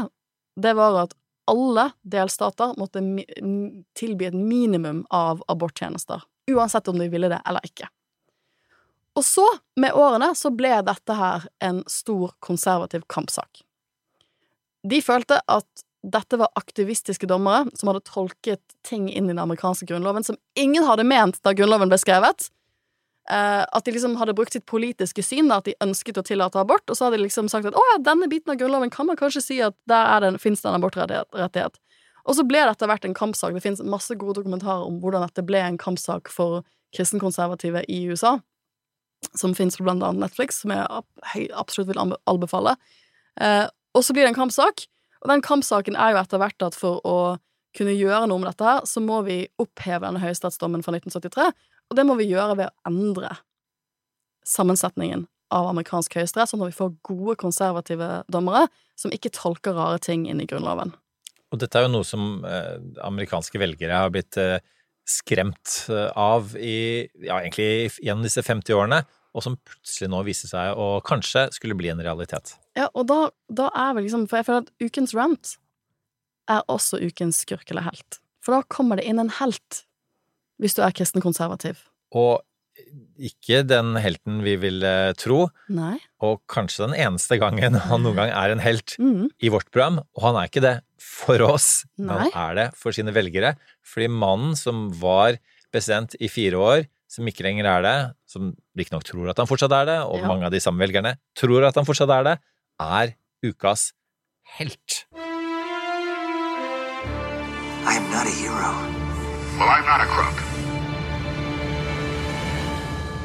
[0.62, 1.16] det var at
[1.48, 3.00] alle delstater måtte
[3.96, 7.88] tilby et minimum av aborttjenester, uansett om de ville det eller ikke.
[9.18, 9.44] Og så,
[9.80, 13.64] med årene, så ble dette her en stor konservativ kampsak.
[14.86, 19.88] De følte at dette var aktivistiske dommere som hadde tolket ting inn i den amerikanske
[19.90, 22.46] grunnloven som ingen hadde ment da grunnloven ble skrevet,
[23.28, 26.56] Uh, at de liksom hadde brukt sitt politiske syn, da, at de ønsket å tillate
[26.62, 29.04] abort, og så hadde de liksom sagt at å ja, denne biten av grunnloven kan
[29.04, 31.76] man kanskje si at der det, finnes det en abortrettighet.
[32.24, 33.52] Og så ble dette vært en kampsak.
[33.52, 36.62] Det finnes masse gode dokumentarer om hvordan dette ble en kampsak for
[36.96, 38.38] kristenkonservative i USA,
[39.36, 42.76] som finnes på blant annet Netflix, som jeg absolutt vil anbefale.
[43.40, 44.86] Eh, og så blir det en kampsak,
[45.22, 47.18] og den kampsaken er jo etter hvert at for å
[47.76, 51.50] kunne gjøre noe med dette her, så må vi oppheve denne høyesterettsdommen fra 1973,
[51.88, 53.34] og det må vi gjøre ved å endre
[54.48, 58.66] sammensetningen av amerikansk høyesterett, sånn at vi får gode konservative dommere
[58.98, 60.92] som ikke tolker rare ting inn i Grunnloven.
[61.52, 64.58] Og dette er jo noe som eh, amerikanske velgere har blitt eh,
[65.08, 69.00] skremt eh, av i, ja, egentlig gjennom disse 50 årene,
[69.38, 72.56] og som plutselig nå viser seg å kanskje skulle bli en realitet.
[72.78, 75.54] Ja, og da, da er vel liksom For jeg føler at ukens rant
[76.50, 78.18] er også ukens skurk eller helt.
[78.42, 79.84] For da kommer det inn en helt
[80.58, 81.84] hvis du er kristen konservativ.
[82.18, 82.40] Og
[83.18, 84.82] ikke den helten vi vil
[85.18, 85.96] tro, Nei.
[86.24, 89.28] og kanskje den eneste gangen han noen gang er en helt mm.
[89.42, 90.00] i vårt program.
[90.16, 92.06] Og han er ikke det for oss, Nei.
[92.06, 93.54] men han er det for sine velgere.
[93.86, 95.38] Fordi mannen som var
[95.74, 97.96] president i fire år, som ikke lenger er det,
[98.28, 100.26] som riktignok tror at han fortsatt er det, og Ja.
[100.28, 102.38] mange av de samme velgerne tror at han fortsatt er det,
[102.80, 103.92] er ukas
[104.58, 105.06] helt.
[107.88, 108.72] I not a hero.
[109.58, 110.38] Well, I'm not a crook.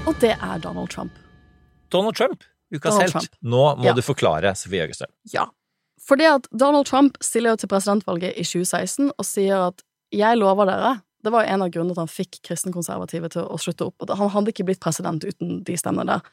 [0.07, 1.11] Og det er Donald Trump.
[1.91, 2.43] Donald Trump,
[2.73, 3.11] ukas Donald helt.
[3.13, 3.35] Trump.
[3.43, 3.93] Nå må Ja.
[3.93, 5.07] du forklare, Sofie Øgestøl.
[5.33, 5.45] Ja.
[6.07, 10.65] Fordi at Donald Trump stiller jo til presidentvalget i 2016 og sier at 'jeg lover
[10.65, 14.03] dere' Det var en av grunnene til at han fikk kristenkonservative til å slutte opp.
[14.09, 16.31] Han hadde ikke blitt president uten de stemmene der.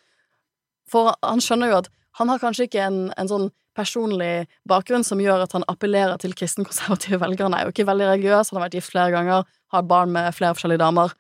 [0.91, 3.49] For han skjønner jo at han har kanskje ikke en, en sånn
[3.79, 7.49] personlig bakgrunn som gjør at han appellerer til kristenkonservative velgere.
[7.49, 10.33] Han er jo ikke veldig religiøs, han har vært gift flere ganger, har barn med
[10.37, 11.15] flere forskjellige damer.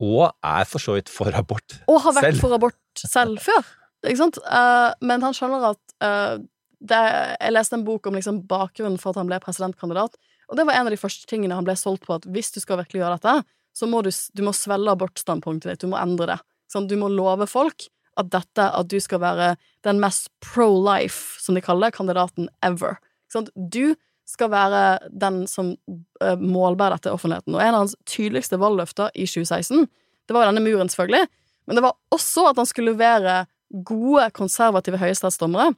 [0.00, 1.84] Og er for så vidt for abort selv.
[1.92, 2.42] Og har vært selv.
[2.42, 3.68] for abort selv før.
[4.08, 4.40] Ikke sant?
[4.40, 6.40] Eh, men han skjønner at eh,
[6.80, 7.00] det,
[7.36, 10.16] Jeg leste en bok om liksom bakgrunnen for at han ble presidentkandidat,
[10.50, 12.58] og det var en av de første tingene han ble solgt på, at hvis du
[12.62, 13.34] skal virkelig gjøre dette,
[13.76, 16.38] så må du, du må svelge abortstandpunktet ditt, du må endre det.
[16.70, 17.86] Sånn, du må love folk
[18.18, 19.52] at dette, at du skal være
[19.86, 22.98] den mest pro-life, som de kaller kandidaten ever.
[23.30, 23.94] Sånn, du
[24.28, 25.72] skal være den som
[26.22, 27.54] uh, målbærer dette i offentligheten.
[27.56, 29.86] Og en av hans tydeligste valgløfter i 2016,
[30.26, 31.30] det var jo denne muren, selvfølgelig,
[31.66, 33.44] men det var også at han skulle levere
[33.86, 35.70] gode, konservative høyesterettsdommere.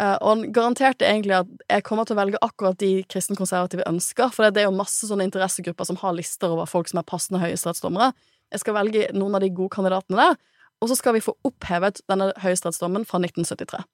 [0.00, 4.30] Uh, og han garanterte egentlig at jeg kommer til å velge akkurat de kristenkonservative ønsker,
[4.32, 7.42] for det er jo masse sånne interessegrupper som har lister over folk som er passende
[7.42, 8.12] høyesterettsdommere.
[8.52, 10.40] Jeg skal velge noen av de gode kandidatene der,
[10.82, 13.84] og så skal vi få opphevet denne høyesterettsdommen fra 1973.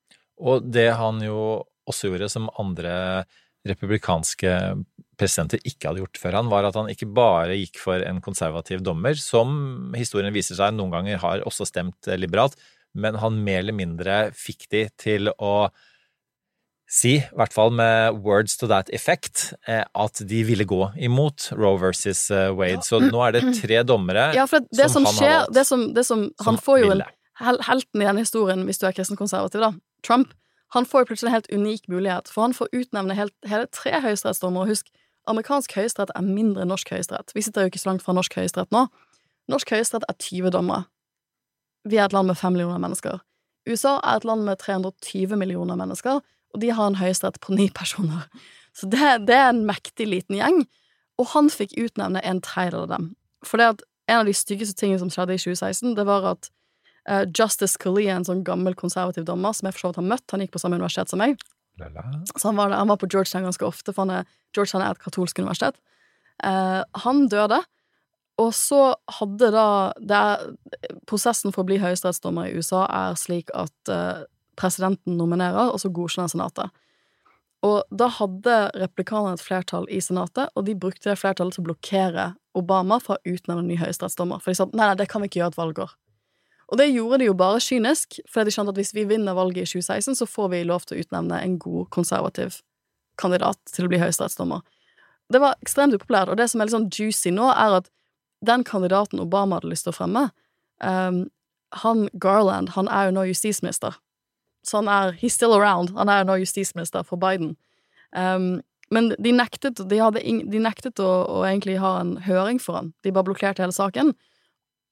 [0.47, 2.95] Og det han jo også gjorde, som andre
[3.67, 4.55] republikanske
[5.19, 8.85] presidenter ikke hadde gjort før han, var at han ikke bare gikk for en konservativ
[8.87, 12.55] dommer, som historien viser seg noen ganger har også stemt liberalt,
[12.99, 15.69] men han mer eller mindre fikk de til å
[16.89, 21.51] si, i hvert fall med words to that effect, eh, at de ville gå imot
[21.53, 22.83] Roe versus eh, Wade.
[22.87, 25.55] Så nå er det tre dommere Ja, for det som, som han har skjer valgt,
[25.55, 27.07] det som, det som, som Han får jo en
[27.39, 29.69] Helten i denne historien, hvis du er kristenkonservativ, da,
[30.03, 30.33] Trump,
[30.75, 34.67] han får plutselig en helt unik mulighet, for han får utnevne helt, hele tre høyesterettsdommere.
[34.67, 34.91] Husk,
[35.31, 37.31] amerikansk høyesterett er mindre enn norsk høyesterett.
[37.37, 38.89] Vi sitter jo ikke så langt fra norsk høyesterett nå.
[39.49, 40.89] Norsk høyesterett er 20 dommere.
[41.89, 43.23] Vi er et land med 5 millioner mennesker.
[43.69, 46.21] USA er et land med 320 millioner mennesker,
[46.55, 48.27] og de har en høyesterett på ni personer.
[48.77, 50.63] Så det, det er en mektig liten gjeng,
[51.19, 53.09] og han fikk utnevne en tredjedel av dem.
[53.47, 56.51] For det at en av de styggeste tingene som skjedde i 2016, det var at
[57.11, 60.27] uh, Justice Scalia, en sånn gammel konservativ dommer som jeg for så vidt har møtt,
[60.33, 61.37] han gikk på samme universitet som meg,
[61.79, 62.03] La-la.
[62.35, 65.03] Så han var, han var på Georgetown ganske ofte, for han er, Georgetown er et
[65.03, 65.79] katolsk universitet.
[66.45, 67.61] uh, han døde,
[68.39, 70.43] og så hadde da det er,
[71.11, 74.21] Prosessen for å bli høyesterettsdommer i USA er slik at eh,
[74.59, 76.75] presidenten nominerer, og så godkjenner senatet.
[77.67, 81.71] Og da hadde replikanerne et flertall i senatet, og de brukte det flertallet til å
[81.71, 82.27] blokkere
[82.59, 84.43] Obama fra å utnevne ny høyesterettsdommer.
[84.43, 85.97] For de sa nei, nei, det kan vi ikke gjøre et valgår.
[86.69, 89.65] Og det gjorde de jo bare kynisk, for de skjønte at hvis vi vinner valget
[89.65, 92.61] i 2016, så får vi lov til å utnevne en god konservativ
[93.19, 94.61] kandidat til å bli høyesterettsdommer.
[95.33, 97.89] Det var ekstremt upopulært, og det som er litt sånn juicy nå, er at
[98.45, 100.29] den kandidaten Obama hadde lyst til å fremme,
[100.85, 101.25] um,
[101.83, 103.99] han Garland, han er jo nå justisminister.
[104.69, 105.95] Så han er He's still around.
[105.97, 107.57] Han er nå justisminister for Biden.
[108.13, 112.79] Um, men de nektet, de ing, de nektet å, å egentlig ha en høring for
[112.79, 112.93] han.
[113.05, 114.15] De bare blokkerte hele saken.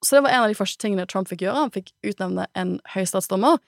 [0.05, 1.67] Så det var en av de første tingene Trump fikk gjøre.
[1.67, 3.61] Han fikk utnevne en høyesterettsdommer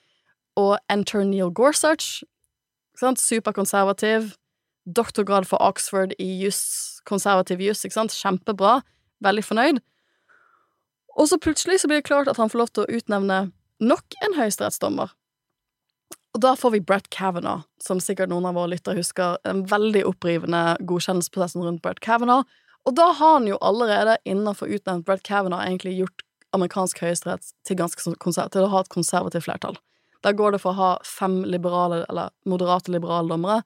[0.59, 2.21] og enter Neil Gorsuch.
[2.99, 3.21] Sant?
[3.21, 4.35] Superkonservativ.
[4.89, 7.85] Doktorgrad for Oxford i juss, konservativ juss.
[7.85, 8.79] Kjempebra.
[9.25, 9.81] Veldig fornøyd.
[11.19, 13.39] Og så plutselig så blir det klart at han får lov til å utnevne
[13.81, 15.11] nok en høyesterettsdommer.
[16.37, 20.03] Og da får vi Brett Kavanaugh, som sikkert noen av våre lyttere husker, den veldig
[20.11, 22.45] opprivende godkjennelsesprosessen rundt Brett Kavanaugh.
[22.85, 27.81] Og da har han jo allerede, innenfor utnevnt Brett Kavanaugh, egentlig gjort amerikansk høyesterett til,
[27.81, 29.77] til å ha et konservativt flertall.
[30.25, 33.61] Da går det for å ha fem liberale, eller moderate liberale dommere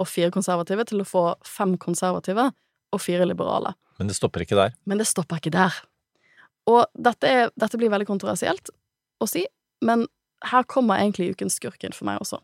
[0.00, 2.50] og fire konservative, til å få fem konservative
[2.92, 3.74] og fire liberale.
[4.00, 4.74] Men det stopper ikke der.
[4.88, 5.76] Men det stopper ikke der.
[6.70, 8.70] Og dette, er, dette blir veldig kontroversielt
[9.22, 9.44] å si,
[9.84, 10.06] men
[10.50, 12.40] her kommer egentlig ukens skurk inn for meg også.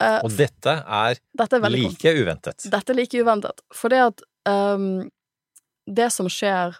[0.00, 2.68] Uh, Og dette er dette er like like uventet.
[2.72, 5.10] dette er like uventet, for det at um,
[5.86, 6.78] Det som skjer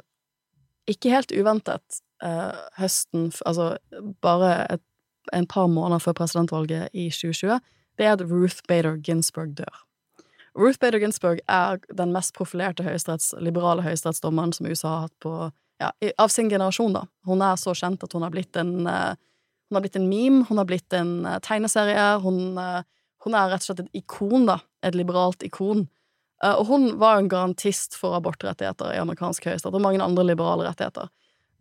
[0.89, 3.77] ikke helt uventet uh, høsten Altså
[4.23, 4.83] bare et,
[5.33, 7.61] en par måneder før presidentvalget i 2020,
[7.99, 9.85] det er at Ruth Bader Ginsburg dør.
[10.57, 15.35] Ruth Bader Ginsburg er den mest profilerte høyesteretts, liberale høyesterettsdommeren som USA har hatt på
[15.81, 17.05] ja, av sin generasjon, da.
[17.29, 19.15] Hun er så kjent at hun har blitt en eh,
[19.71, 22.83] Hun har blitt en meme, hun har blitt en eh, tegneserie, hun, eh,
[23.23, 24.59] hun er rett og slett et ikon, da.
[24.83, 25.85] Et liberalt ikon.
[26.43, 30.27] Eh, og hun var jo en garantist for abortrettigheter i amerikansk høyesterett, og mange andre
[30.27, 31.07] liberale rettigheter.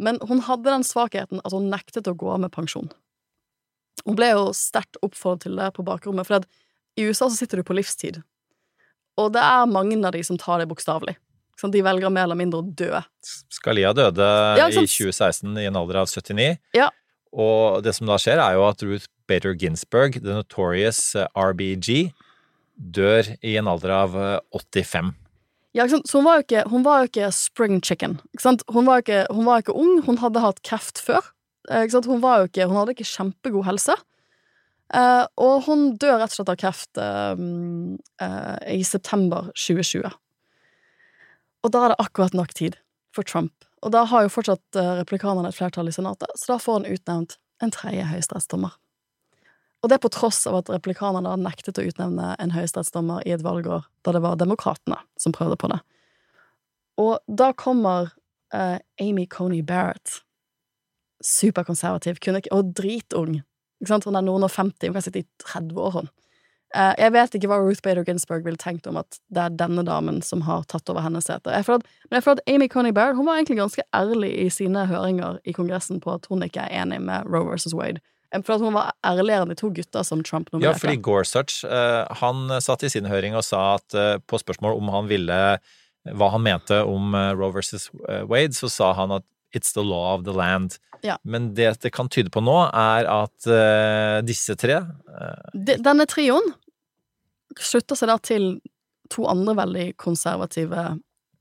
[0.02, 2.90] Men hun hadde den svakheten at hun nektet å gå av med pensjon.
[4.08, 6.48] Hun ble jo sterkt oppfordret til det på bakrommet, for
[6.98, 8.24] i USA så sitter du på livstid.
[9.20, 11.20] Og det er mange av de som tar det bokstavelig.
[11.60, 13.02] Sånn, de velger mer eller mindre å dø.
[13.52, 16.54] Scalia døde Ja, i 2016 i en alder av 79.
[16.78, 16.88] Ja.
[17.34, 22.12] Og det som da skjer, er jo at Ruth Bader Ginsburg, the notorious eh, RBG,
[22.80, 25.14] dør i en alder av eh, 85.
[25.78, 26.10] Ja, ikke sant?
[26.10, 28.18] Så hun var jo ikke, var jo ikke spring chicken.
[28.34, 28.56] Ikke?
[28.74, 31.22] Hun, var ikke, hun var ikke ung, hun hadde hatt kreft før.
[31.70, 31.86] Eh?
[31.94, 33.98] Hun, ikke, hun hadde ikke kjempegod helse.
[34.90, 37.44] Eh, og hun dør rett og slett av kreft eh,
[38.26, 40.10] eh, i september 2020.
[41.60, 42.80] Og da er det akkurat nok tid
[43.14, 43.54] for Trump.
[43.86, 46.90] Og da har jo fortsatt uh, replikanerne et flertall i Senatet, så da får han
[46.94, 48.76] utnevnt en tredje høyesterettsdommer.
[49.80, 53.44] Og det på tross av at replikanerne har nektet å utnevne en høyesterettsdommer i et
[53.46, 55.80] valgår da det var demokratene som prøvde på det.
[57.00, 58.12] Og da kommer
[58.52, 60.20] eh, Amy Coney Barrett,
[61.24, 63.38] superkonservativ, kunne ikke, og dritung.
[63.80, 64.08] Ikke sant?
[64.08, 66.12] Hun er noen og 50, hun kan sitte i 30 år, hun.
[66.78, 69.82] Eh, jeg vet ikke hva Ruth Bader Ginsburg ville tenkt om at det er denne
[69.88, 71.50] damen som har tatt over hennes sete.
[71.50, 75.40] Men jeg føler at Amy Coney Barrett hun var egentlig ganske ærlig i sine høringer
[75.50, 78.04] i Kongressen på at hun ikke er enig med Roe versus Wade.
[78.30, 81.64] Jeg føler at hun var ærligere enn de to gutta som Trump Ja, fordi Gorsuch,
[81.66, 85.40] eh, han satt i sin høring og sa at eh, på spørsmål om han ville
[86.16, 87.90] hva han mente om eh, Roe versus
[88.30, 90.78] Wade, så sa han at it's the law of the land.
[91.06, 91.18] Ja.
[91.24, 96.08] Men det det kan tyde på nå, er at uh, disse tre uh, De- Denne
[96.10, 96.54] trioen
[97.60, 98.50] slutter seg da til
[99.10, 101.00] to andre veldig konservative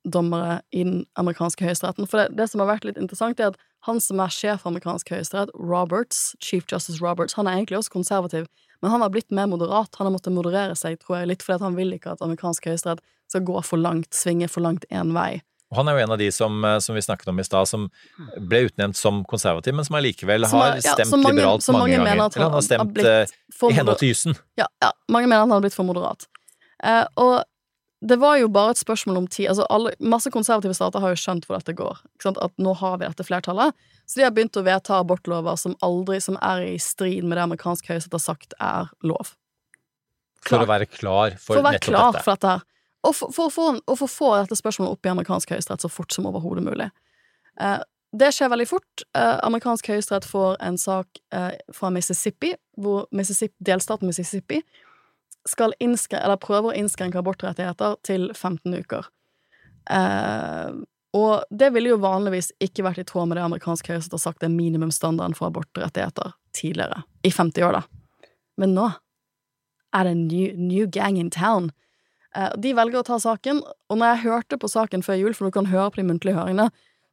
[0.09, 2.07] dommere i den amerikanske høyesteretten.
[2.09, 4.73] For det, det som har vært litt interessant, er at han som er sjef for
[4.73, 8.49] amerikansk høyesterett, Roberts, Chief Justice Roberts, han er egentlig også konservativ,
[8.83, 9.95] men han har blitt mer moderat.
[9.99, 12.71] Han har måttet moderere seg, tror jeg, litt fordi at han vil ikke at amerikansk
[12.71, 15.43] høyesterett skal gå for langt, svinge for langt én vei.
[15.71, 17.69] Og Han er jo en av de som, eh, som vi snakket om i stad,
[17.69, 17.91] som
[18.41, 22.09] ble utnevnt som konservativ, men som allikevel har stemt ja, mange- liberalt mange, mange ganger.
[22.09, 24.39] han har han har stemt blitt eh, i henhold til jussen.
[24.57, 26.25] Ja, ja, mange mener at han har blitt for moderat.
[26.83, 27.45] Eh, og
[28.01, 29.49] det var jo bare et spørsmål om tid.
[29.51, 31.99] Altså alle, masse konservative stater har jo skjønt hvor dette går.
[32.31, 33.75] At nå har vi dette flertallet.
[34.07, 37.43] Så de har begynt å vedta abortlover som aldri som er i strid med det
[37.45, 39.35] amerikansk høyesterett har sagt er lov.
[40.47, 42.23] For å være klar for, For å være nettopp klar dette.
[42.25, 42.63] for dette her.
[43.07, 46.15] Og for, for, og for å få dette spørsmålet opp i amerikansk høyesterett så fort
[46.15, 46.89] som overhodet mulig.
[47.61, 47.79] Eh,
[48.19, 49.05] det skjer veldig fort.
[49.17, 54.63] Eh, amerikansk høyesterett får en sak eh, fra Mississippi, hvor Mississippi, delstaten Mississippi
[55.49, 59.11] skal innskre, eller prøver å innskrenke abortrettigheter til 15 uker.
[59.91, 60.79] Eh,
[61.17, 64.45] og det ville jo vanligvis ikke vært i tråd med det amerikansk høyesterett har sagt
[64.45, 67.03] er minimumsstandarden for abortrettigheter tidligere.
[67.25, 68.31] I 50 år, da.
[68.61, 68.89] Men nå
[69.97, 71.71] er det en new, new gang in town.
[72.37, 75.49] Eh, de velger å ta saken, og når jeg hørte på saken før jul, for
[75.49, 76.69] du kan høre på de muntlige høringene,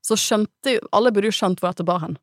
[0.06, 2.18] så skjønte jo Alle burde jo skjønt hvor dette bar hen.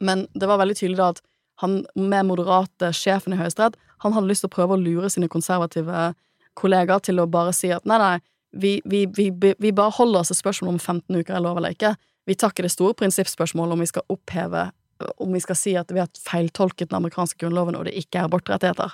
[0.00, 1.22] Men det var veldig tydelig da at
[1.62, 5.28] han med moderate sjefen i Høyesterett, han hadde lyst til å prøve å lure sine
[5.30, 6.12] konservative
[6.58, 8.16] kollegaer til å bare si at nei, nei,
[8.52, 11.76] vi, vi, vi, vi bare holder oss til spørsmålet om 15 uker er lov eller
[11.76, 11.94] ikke.
[12.26, 14.70] Vi tar ikke det store prinsippspørsmålet om vi skal oppheve
[15.18, 18.28] Om vi skal si at vi har feiltolket den amerikanske grunnloven og det ikke er
[18.28, 18.92] abortrettigheter.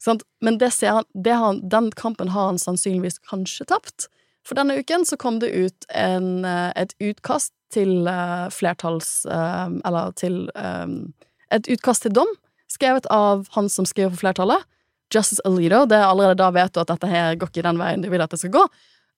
[0.00, 0.22] Sant?
[0.40, 4.08] Men det han, det han- den kampen har han sannsynligvis kanskje tapt.
[4.46, 9.26] For denne uken så kom det ut en, eh, et utkast til eh, flertalls...
[9.26, 10.48] eh, Eller til
[11.52, 12.28] Et utkast til dom,
[12.70, 14.62] skrevet av han som skriver for flertallet,
[15.12, 15.80] Justice Alito.
[15.90, 18.22] Det er allerede da vet du at dette her går ikke den veien du vil
[18.22, 18.62] at det skal gå.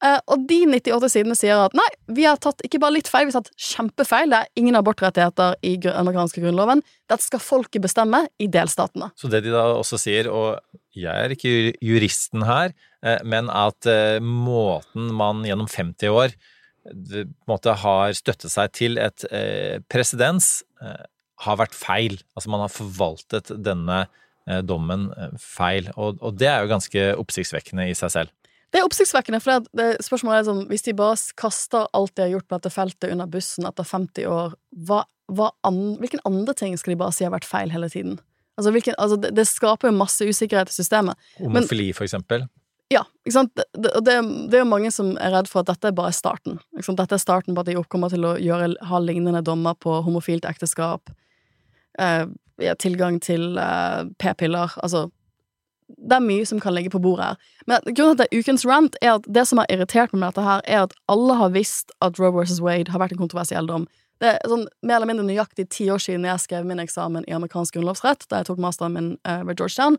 [0.03, 3.29] Eh, og de 98 sidene sier at nei, vi har tatt ikke bare litt feil,
[3.29, 4.33] vi har tatt kjempefeil.
[4.33, 6.83] Det er ingen abortrettigheter i den amerikanske grunnloven.
[7.11, 9.13] Dette skal folket bestemme i delstatene.
[9.19, 10.59] Så det de da også sier, og
[10.99, 12.75] jeg er ikke juristen her,
[13.07, 16.37] eh, men at eh, måten man gjennom 50 år
[17.47, 19.23] måte har støttet seg til et
[19.87, 20.65] presedens,
[21.45, 22.17] har vært feil.
[22.35, 24.01] Altså man har forvaltet denne
[24.67, 25.05] dommen
[25.39, 28.35] feil, og det er jo ganske oppsiktsvekkende i seg selv.
[28.73, 32.25] Det er oppsiktsvekkende, for det, det, spørsmålet er sånn, hvis de bare kaster alt de
[32.25, 34.55] har gjort på dette feltet under bussen etter 50 år,
[34.89, 38.17] hva, hva an, hvilken andre ting skal de bare si har vært feil hele tiden?
[38.57, 41.21] Altså, hvilken, altså det, det skaper jo masse usikkerhet i systemet.
[41.41, 42.49] Homofili, for eksempel.
[42.93, 43.53] Ja, ikke sant?
[43.57, 44.17] Det, det,
[44.53, 46.59] det, er jo mange som er redd for at dette er bare starten.
[46.77, 50.49] Dette er starten på at de kommer til å gjøre, ha lignende dommer på homofilt
[50.49, 51.13] ekteskap,
[52.01, 52.25] eh,
[52.81, 55.07] tilgang til eh, p-piller, altså
[55.97, 57.51] det er mye som kan ligge på bordet her.
[57.67, 60.21] Men grunnen til at det er ukens rant, er at det som har irritert meg
[60.23, 62.61] med dette her, er at alle har visst at Roe vs.
[62.65, 63.87] Wade har vært en kontroversiell dom.
[64.23, 67.35] Det er sånn mer eller mindre nøyaktig ti år siden jeg skrev min eksamen i
[67.35, 69.99] amerikansk grunnlovsrett, da jeg tok masteren min uh, ved Georgetown,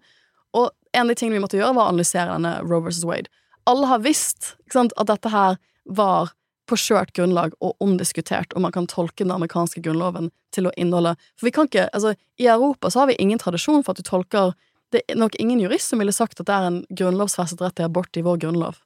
[0.53, 3.03] og en av de tingene vi måtte gjøre, var å analysere denne Roe vs.
[3.09, 3.31] Wade.
[3.69, 6.31] Alle har visst sant, at dette her var
[6.69, 11.15] på skjørt grunnlag og omdiskutert, om man kan tolke den amerikanske grunnloven til å inneholde
[11.35, 14.07] For vi kan ikke Altså, i Europa så har vi ingen tradisjon for at du
[14.07, 14.53] tolker
[14.93, 17.89] Det er nok ingen jurist som ville sagt at det er en grunnlovsfestet rett til
[17.89, 18.77] abort i vår grunnlov.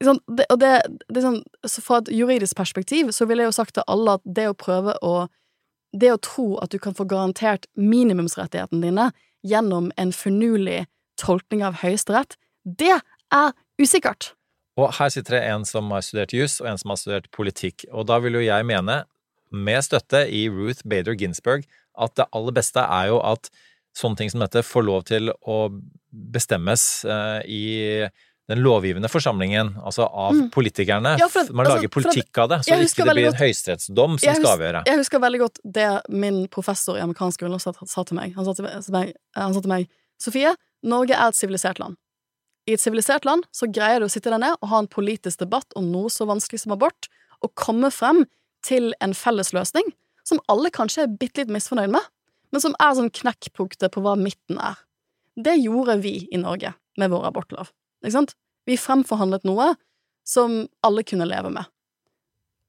[0.00, 0.20] Sånn.
[0.32, 0.72] Det, og det,
[1.12, 4.22] det sånn, så Fra et juridisk perspektiv så ville jeg jo sagt til alle at
[4.24, 5.28] det å prøve å
[5.92, 9.08] Det å tro at du kan få garantert minimumsrettighetene dine
[9.42, 10.84] gjennom en finurlig
[11.18, 13.00] tolkning av Høyesterett, det
[13.34, 13.48] er
[13.80, 14.30] usikkert.
[14.78, 17.88] Og her sitter det en som har studert jus, og en som har studert politikk.
[17.90, 19.00] Og da vil jo jeg mene,
[19.50, 21.66] med støtte i Ruth Bader Ginsburg,
[21.98, 23.50] at det aller beste er jo at
[23.96, 25.56] sånne ting som dette får lov til å
[26.12, 28.08] bestemmes eh, i
[28.50, 30.50] den lovgivende forsamlingen, altså av Mm.
[30.50, 31.16] politikerne.
[31.18, 34.18] Ja, at- Man altså, lager at- politikk av det, så ikke det blir en høyesterettsdom
[34.18, 34.82] som husker, skal avgjøre.
[34.86, 38.34] Jeg husker veldig godt det min professor i amerikansk grunnlovsrett sa til meg.
[38.34, 39.88] Han sa til meg, han sa til meg
[40.20, 41.96] Sofie, Norge er et sivilisert land.
[42.68, 45.38] I et sivilisert land så greier du å sitte der ned og ha en politisk
[45.38, 47.08] debatt om noe så vanskelig som abort,
[47.42, 48.26] og komme frem
[48.62, 49.84] til en felles løsning
[50.24, 52.02] som alle kanskje er bitte litt misfornøyd med,
[52.50, 54.78] men som er sånn knekkpunktet på hva midten er.
[55.38, 57.70] Det gjorde vi i Norge med vår abortlov.
[58.02, 58.34] Ikke sant?
[58.68, 59.72] Vi fremforhandlet noe
[60.26, 61.68] som alle kunne leve med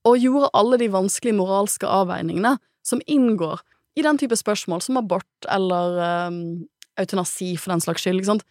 [0.07, 2.55] og gjorde alle de vanskelige moralske avveiningene
[2.85, 3.61] som inngår
[3.99, 6.39] i den type spørsmål som abort eller um,
[6.99, 8.21] eutanasi, for den slags skyld.
[8.21, 8.45] Ikke sant?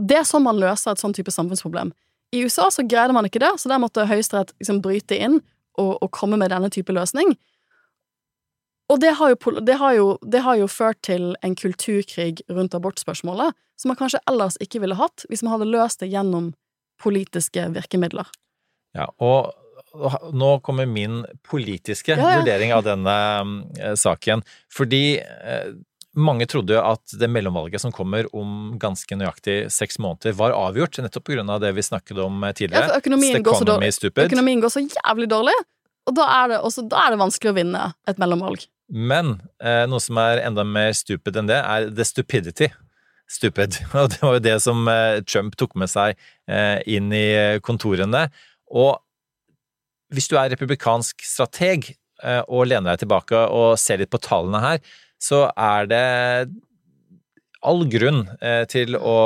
[0.00, 1.92] Det er sånn man løser et sånn type samfunnsproblem.
[2.32, 5.40] I USA så greide man ikke det, så der måtte Høyesterett liksom bryte inn
[5.76, 7.34] og, og komme med denne type løsning.
[8.90, 12.74] Og det har, jo, det, har jo, det har jo ført til en kulturkrig rundt
[12.74, 16.50] abortspørsmålet som man kanskje ellers ikke ville hatt hvis man hadde løst det gjennom
[17.00, 18.28] politiske virkemidler.
[18.98, 19.54] Ja, og
[20.36, 22.40] nå kommer min politiske Ja, ja.
[22.40, 23.14] vurdering av denne
[23.80, 24.42] eh, saken.
[24.70, 25.70] Fordi eh,
[26.18, 30.98] mange trodde jo at det mellomvalget som kommer om ganske nøyaktig seks måneder, var avgjort,
[31.02, 32.86] nettopp på grunn av det vi snakket om tidligere.
[32.86, 33.92] Ja, for økonomien går så dårlig.
[34.26, 35.56] Økonomien går så jævlig dårlig,
[36.10, 38.66] og da er det, også, da er det vanskelig å vinne et mellomvalg.
[38.90, 42.70] Men eh, noe som er enda mer stupid enn det, er the stupidity.
[43.30, 43.78] Stupid.
[43.94, 46.18] Og det var jo det som eh, Trump tok med seg
[46.50, 48.26] eh, inn i kontorene.
[48.74, 48.98] Og
[50.10, 51.92] hvis du er republikansk strateg
[52.24, 54.82] eh, og lener deg tilbake og ser litt på tallene her,
[55.22, 56.04] så er det
[57.60, 59.16] all grunn eh, til å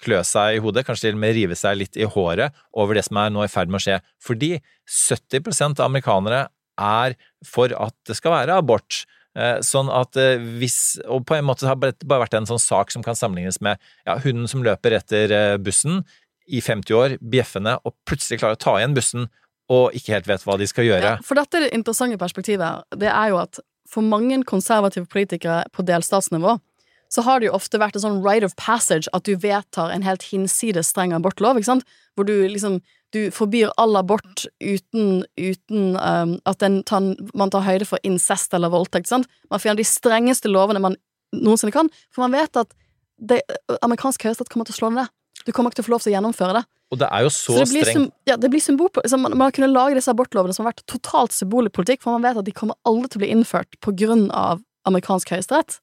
[0.00, 3.04] klø seg i hodet, kanskje til og med rive seg litt i håret over det
[3.06, 3.98] som er nå i ferd med å skje.
[4.24, 4.54] Fordi
[4.88, 6.46] 70 av amerikanere
[6.80, 7.14] er
[7.46, 9.04] for at det skal være abort.
[9.34, 12.62] Eh, Sånn at eh, hvis Og på en måte har det bare vært en sånn
[12.62, 16.04] sak som kan sammenlignes med ja, hunden som løper etter eh, bussen
[16.44, 19.30] i 50 år, bjeffende, og plutselig klarer å ta igjen bussen
[19.72, 21.14] og ikke helt vet hva de skal gjøre.
[21.16, 22.84] Ja, for dette er det interessante perspektivet.
[23.00, 26.58] Det er jo at for mange konservative politikere på delstatsnivå,
[27.12, 30.04] så har det jo ofte vært en sånn right of passage at du vedtar en
[30.04, 31.88] helt hinsides streng abortlov, ikke sant?
[32.16, 32.80] Hvor du liksom
[33.14, 38.54] du forbyr all abort uten, uten um, at den tar, man tar høyde for incest
[38.56, 39.10] eller voldtekt.
[39.10, 39.28] Sant?
[39.52, 40.98] Man finner de strengeste lovene man
[41.34, 42.74] noensinne kan, for man vet at
[43.18, 43.40] det,
[43.82, 45.10] amerikansk høyesterett kommer til å slå ned det.
[45.44, 46.64] Du kommer ikke til å få lov til å gjennomføre det.
[46.94, 48.14] Og det er jo så, Så det blir, strengt.
[48.28, 51.34] ja, det blir symbol på liksom, man, kunnet lage disse abortlovene som har vært totalt
[51.34, 54.62] symbolpolitikk, for man vet at de kommer aldri til å bli innført på grunn av
[54.88, 55.80] amerikansk høyesterett.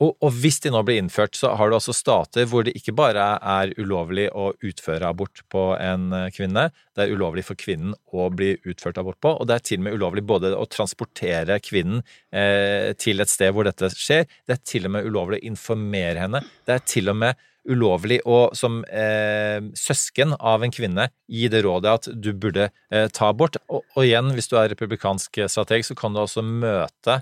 [0.00, 2.94] Og, og hvis de nå blir innført, så har du også stater hvor det ikke
[2.96, 7.92] bare er ulovlig å utføre abort på en eh, kvinne, det er ulovlig for kvinnen
[8.16, 11.60] å bli utført abort på, og det er til og med ulovlig både å transportere
[11.64, 12.00] kvinnen
[12.32, 16.24] eh, til et sted hvor dette skjer, det er til og med ulovlig å informere
[16.24, 21.50] henne, det er til og med ulovlig å som eh, søsken av en kvinne gi
[21.52, 23.58] det rådet at du burde eh, ta abort.
[23.68, 27.20] Og, og igjen, hvis du er republikansk strateg, så kan du også møte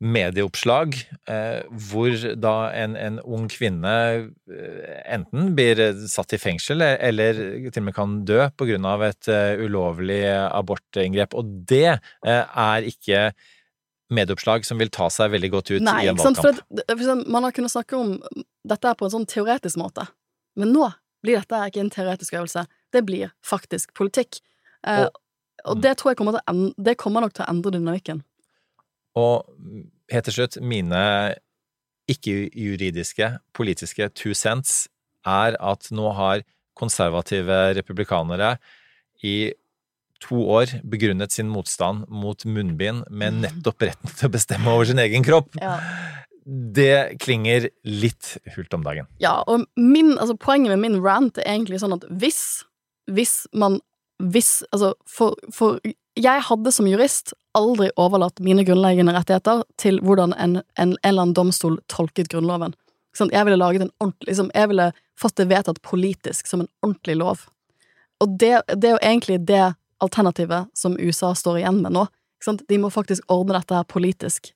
[0.00, 0.96] medieoppslag
[1.28, 3.92] eh, hvor da en, en ung kvinne
[4.48, 9.04] eh, enten blir satt i fengsel eller til og med kan dø på grunn av
[9.10, 11.36] et uh, ulovlig abortinngrep.
[11.36, 13.26] Og det eh, er ikke
[14.10, 16.64] medieoppslag som vil ta seg veldig godt ut Nei, i en valgkamp.
[16.80, 18.16] Nei, for man har kunnet snakke om
[18.72, 20.08] dette på en sånn teoretisk måte,
[20.58, 20.88] men nå
[21.20, 22.64] blir dette ikke en teoretisk øvelse,
[22.96, 24.40] det blir faktisk politikk.
[24.86, 28.24] Eh, Og- og det tror jeg kommer til det kommer nok til å endre dynamikken.
[29.18, 29.46] Og
[30.12, 31.02] helt til slutt, mine
[32.10, 34.88] ikke-juridiske, politiske two cents
[35.26, 36.44] er at nå har
[36.78, 38.54] konservative republikanere
[39.26, 39.52] i
[40.20, 45.00] to år begrunnet sin motstand mot munnbind med nettopp retten til å bestemme over sin
[45.00, 45.54] egen kropp.
[45.60, 45.76] Ja.
[46.44, 49.08] Det klinger litt hult om dagen.
[49.22, 52.64] Ja, og min, altså, poenget med min rant er egentlig sånn at hvis,
[53.12, 53.78] hvis man
[54.20, 55.80] hvis, altså, for, for
[56.18, 61.26] jeg hadde som jurist aldri overlatt mine grunnleggende rettigheter til hvordan en, en, en eller
[61.26, 62.74] annen domstol tolket Grunnloven.
[63.16, 63.30] Sånn.
[63.34, 63.58] Jeg ville
[64.26, 67.44] liksom, jeg ville fått det vedtatt politisk som en ordentlig lov.
[68.22, 69.64] Og det, det er jo egentlig det
[70.00, 72.06] alternativet som USA står igjen med nå.
[72.68, 74.52] De må faktisk ordne dette her politisk.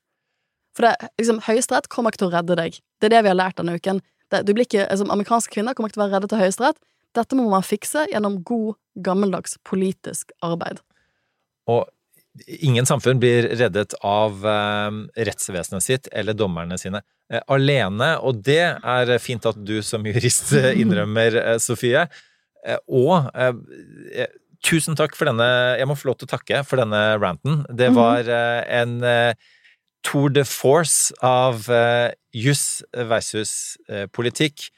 [0.74, 2.78] For det, liksom, Høyesterett kommer ikke til å redde deg.
[3.00, 4.00] Det er det vi har lært denne uken.
[4.32, 6.80] Det, du blir ikke, altså, amerikanske kvinner kommer ikke til å være redde til Høyesterett.
[7.14, 8.74] Dette må man fikse gjennom god,
[9.06, 10.80] gammeldags politisk arbeid.
[11.70, 11.86] Og
[12.46, 17.00] ingen samfunn blir reddet av eh, rettsvesenet sitt eller dommerne sine
[17.32, 22.06] eh, alene, og det er fint at du som jurist eh, innrømmer, eh, Sofie.
[22.88, 23.26] Og
[24.64, 25.44] tusen takk for denne
[25.76, 27.58] Jeg må få lov til å takke for denne ranten.
[27.68, 28.96] Det var eh, en
[30.04, 31.68] tour de force av
[32.32, 33.76] juss versus
[34.16, 34.70] politikk.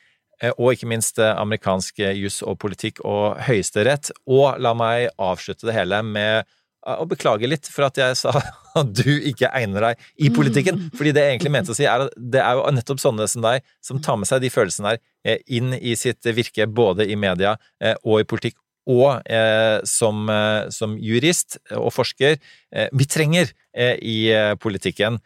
[0.59, 4.11] Og ikke minst amerikansk juss og politikk og høyesterett.
[4.27, 6.51] Og la meg avslutte det hele med
[6.87, 8.33] å beklage litt for at jeg sa
[8.81, 10.87] at du ikke egner deg i politikken.
[10.97, 13.45] Fordi det jeg egentlig mente å si, er at det er jo nettopp sånne som
[13.45, 17.19] deg som tar med seg de følelsene der eh, inn i sitt virke, både i
[17.19, 18.59] media eh, og i politikk.
[18.87, 20.29] Og eh, som,
[20.71, 22.37] som jurist og forsker
[22.95, 24.31] vi trenger i
[24.63, 25.17] politikken,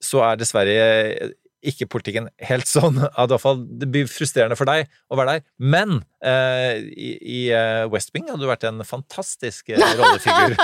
[0.00, 1.34] så er dessverre
[1.64, 5.38] ikke politikken helt sånn at i hvert fall det blir frustrerende for deg å være
[5.38, 5.44] der.
[5.58, 10.56] Men eh, i, i eh, West Wing hadde du vært en fantastisk eh, rollefigur.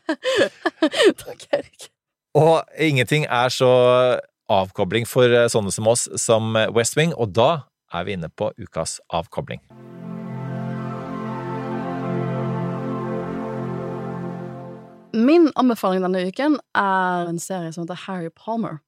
[1.24, 1.90] Takk, Erik.
[2.38, 3.70] Og ingenting er så
[4.50, 7.50] avkobling for eh, sånne som oss som West Wing, og da
[7.94, 9.62] er vi inne på ukas avkobling.
[15.10, 18.78] Min anbefaling denne uken er en serie som heter Harry Palmer.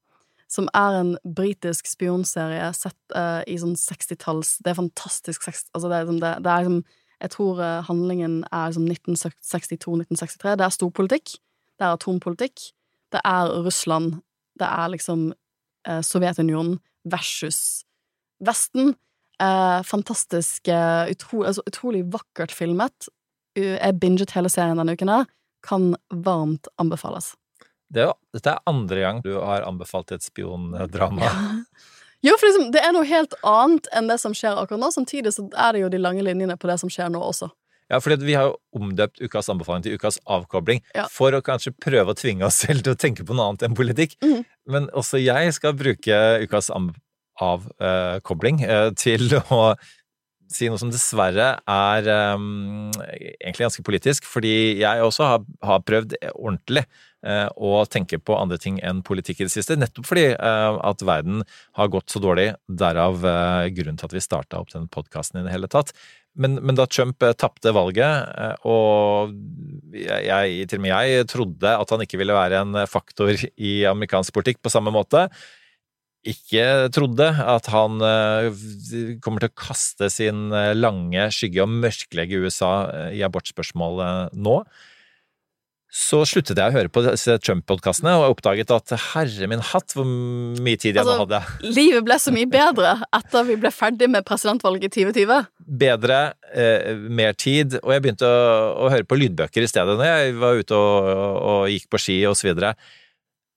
[0.53, 5.95] Som er en britisk spionserie sett uh, i sånn 60-talls Det er fantastisk altså det
[5.95, 6.81] er, liksom, det, det er liksom
[7.23, 10.57] Jeg tror eh, handlingen er som 1962-1963.
[10.59, 11.37] Det er storpolitikk.
[11.79, 12.65] Det er atompolitikk.
[13.15, 14.17] Det er Russland.
[14.59, 17.85] Det er liksom uh, Sovjetunionen versus
[18.43, 18.97] Vesten.
[19.87, 23.07] Fantastisk utro, altså, Utrolig vakkert filmet.
[23.55, 25.13] Jeg binget hele serien denne uken.
[25.63, 27.33] Kan varmt anbefales.
[27.93, 31.29] Det er, dette er andre gang du har anbefalt et spiondrama.
[32.23, 34.89] Jo, for liksom, det er noe helt annet enn det som skjer akkurat nå.
[34.95, 37.49] Samtidig så er det jo de lange linjene på det som skjer nå også.
[37.91, 41.03] Ja, fordi vi har jo omdøpt ukas anbefaling til ukas avkobling Ja.
[41.11, 43.75] for å kanskje prøve å tvinge oss selv til å tenke på noe annet enn
[43.77, 44.15] politikk.
[44.23, 44.45] Mhm.
[44.71, 46.15] Men også jeg skal bruke
[46.47, 46.71] ukas
[47.43, 49.73] avkobling eh, til å
[50.55, 56.15] si noe som dessverre er um, egentlig ganske politisk, fordi jeg også har, har prøvd
[56.33, 56.85] ordentlig
[57.25, 59.77] uh, å tenke på andre ting enn politikk i det siste.
[59.79, 61.41] Nettopp fordi uh, at verden
[61.79, 62.51] har gått så dårlig.
[62.67, 65.95] Derav uh, grunnen til at vi starta opp den podkasten i det hele tatt.
[66.33, 69.35] Men, men da Trump tapte valget, og
[69.93, 74.33] jeg, til og med jeg trodde at han ikke ville være en faktor i amerikansk
[74.33, 75.27] politikk på samme måte,
[76.23, 78.63] ikke trodde at han eh,
[79.23, 84.61] kommer til å kaste sin eh, lange skygge og mørklegge USA eh, i abortspørsmålet nå,
[85.93, 87.03] så sluttet jeg å høre på
[87.45, 91.69] Trump-podkastene og oppdaget at herre min hatt, hvor mye tid jeg nå Altså, hadde.
[91.75, 95.51] Livet ble så mye bedre etter vi ble ferdig med presidentvalget i 2020.
[95.83, 100.09] Bedre, eh, mer tid, og jeg begynte å, å høre på lydbøker i stedet når
[100.09, 102.73] jeg var ute og, og, og gikk på ski og så videre.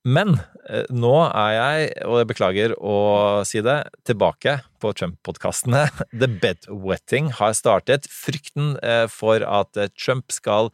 [0.06, 0.36] Men
[0.70, 2.96] eh, nå er jeg, og jeg beklager å
[3.48, 5.86] si det, tilbake på Trump-podkastene.
[6.20, 8.06] The bedwetting har startet.
[8.12, 10.70] Frykten eh, for at eh, Trump skal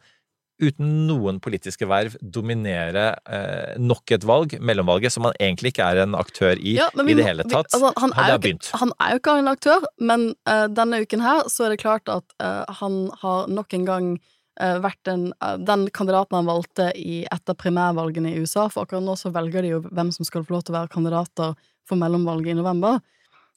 [0.61, 6.03] uten noen politiske verv dominere eh, nok et valg, mellomvalget, som han egentlig ikke er
[6.03, 7.73] en aktør i Ja, i det hele hele vi- tatt.
[7.73, 11.25] altså, han, Hadde er ikke, han er jo ikke en aktør, men uh, denne uken
[11.25, 14.13] her så er det klart at uh, han har nok en gang
[14.59, 19.15] vært en, eh, den kandidaten han valgte i etter primærvalgene i USA, for akkurat nå
[19.17, 21.55] så velger de jo hvem som skal få lov til å være kandidater
[21.89, 23.01] for mellomvalget i november.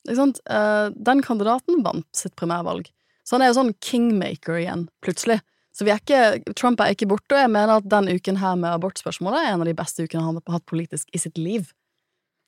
[0.09, 2.89] Eh, den kandidaten vant sitt primærvalg.
[3.27, 5.41] Så han er jo sånn kingmaker igjen, plutselig.
[5.77, 8.73] Så er ikke, Trump er ikke borte, og jeg mener at den uken her med
[8.73, 11.73] abortspørsmålet er en av de beste ukene han har hatt politisk i sitt liv.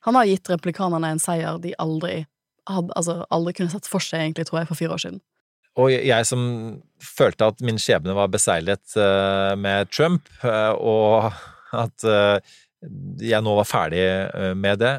[0.07, 2.23] Han har gitt replikanerne en seier de aldri
[2.69, 5.21] hadde, altså aldri kunne sett for seg, egentlig, tror jeg, for fire år siden.
[5.79, 6.41] Og jeg som
[7.03, 11.29] følte at min skjebne var beseglet eh, med Trump, eh, og
[11.75, 12.57] at eh,
[13.23, 14.03] jeg nå var ferdig
[14.55, 14.97] med det,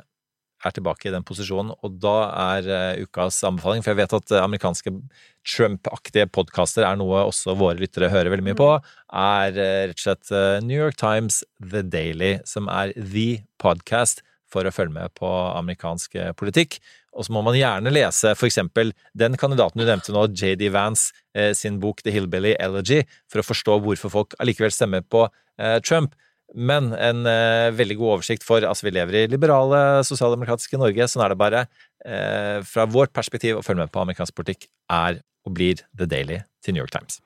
[0.60, 1.70] er tilbake i den posisjonen.
[1.80, 2.16] Og da
[2.60, 4.92] er ukas anbefaling, for jeg vet at amerikanske
[5.48, 8.68] Trump-aktige podkaster er noe også våre lyttere hører veldig mye på,
[9.16, 10.34] er rett og slett
[10.66, 14.20] New York Times The Daily, som er the podcast
[14.52, 16.76] for å følge med på amerikansk politikk.
[17.16, 21.14] Og så må man gjerne lese for eksempel den kandidaten du nevnte nå, JD Vance,
[21.34, 25.78] eh, sin bok The Hillbilly Elegy, for å forstå hvorfor folk allikevel stemmer på eh,
[25.82, 26.14] Trump.
[26.54, 31.26] Men en eh, veldig god oversikt for altså vi lever i liberale, sosialdemokratiske Norge, sånn
[31.26, 31.64] er det bare.
[32.64, 36.72] Fra vårt perspektiv å følge med på amerikansk politikk er og blir The Daily til
[36.72, 37.18] New York Times.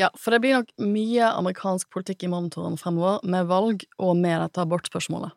[0.00, 4.38] Ja, for det blir nok mye amerikansk politikk i monitoren fremover, med valg og med
[4.40, 5.34] dette abortspørsmålet.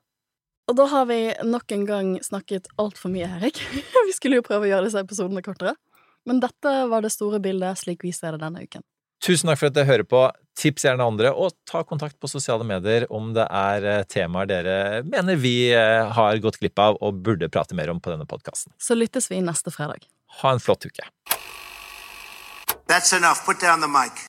[0.71, 3.59] Og da har vi nok en gang snakket altfor mye, Erik.
[4.07, 5.75] vi skulle jo prøve å gjøre disse episodene kortere.
[6.27, 8.85] Men dette var det store bildet slik vi ser det denne uken.
[9.23, 10.23] Tusen takk for at dere hører på.
[10.59, 14.75] Tips gjerne andre, og ta kontakt på sosiale medier om det er eh, temaer dere
[15.07, 18.75] mener vi eh, har gått glipp av og burde prate mer om på denne podkasten.
[18.77, 20.05] Så lyttes vi neste fredag.
[20.43, 21.07] Ha en flott uke.
[22.85, 23.41] That's enough.
[23.47, 24.21] Put down the mic.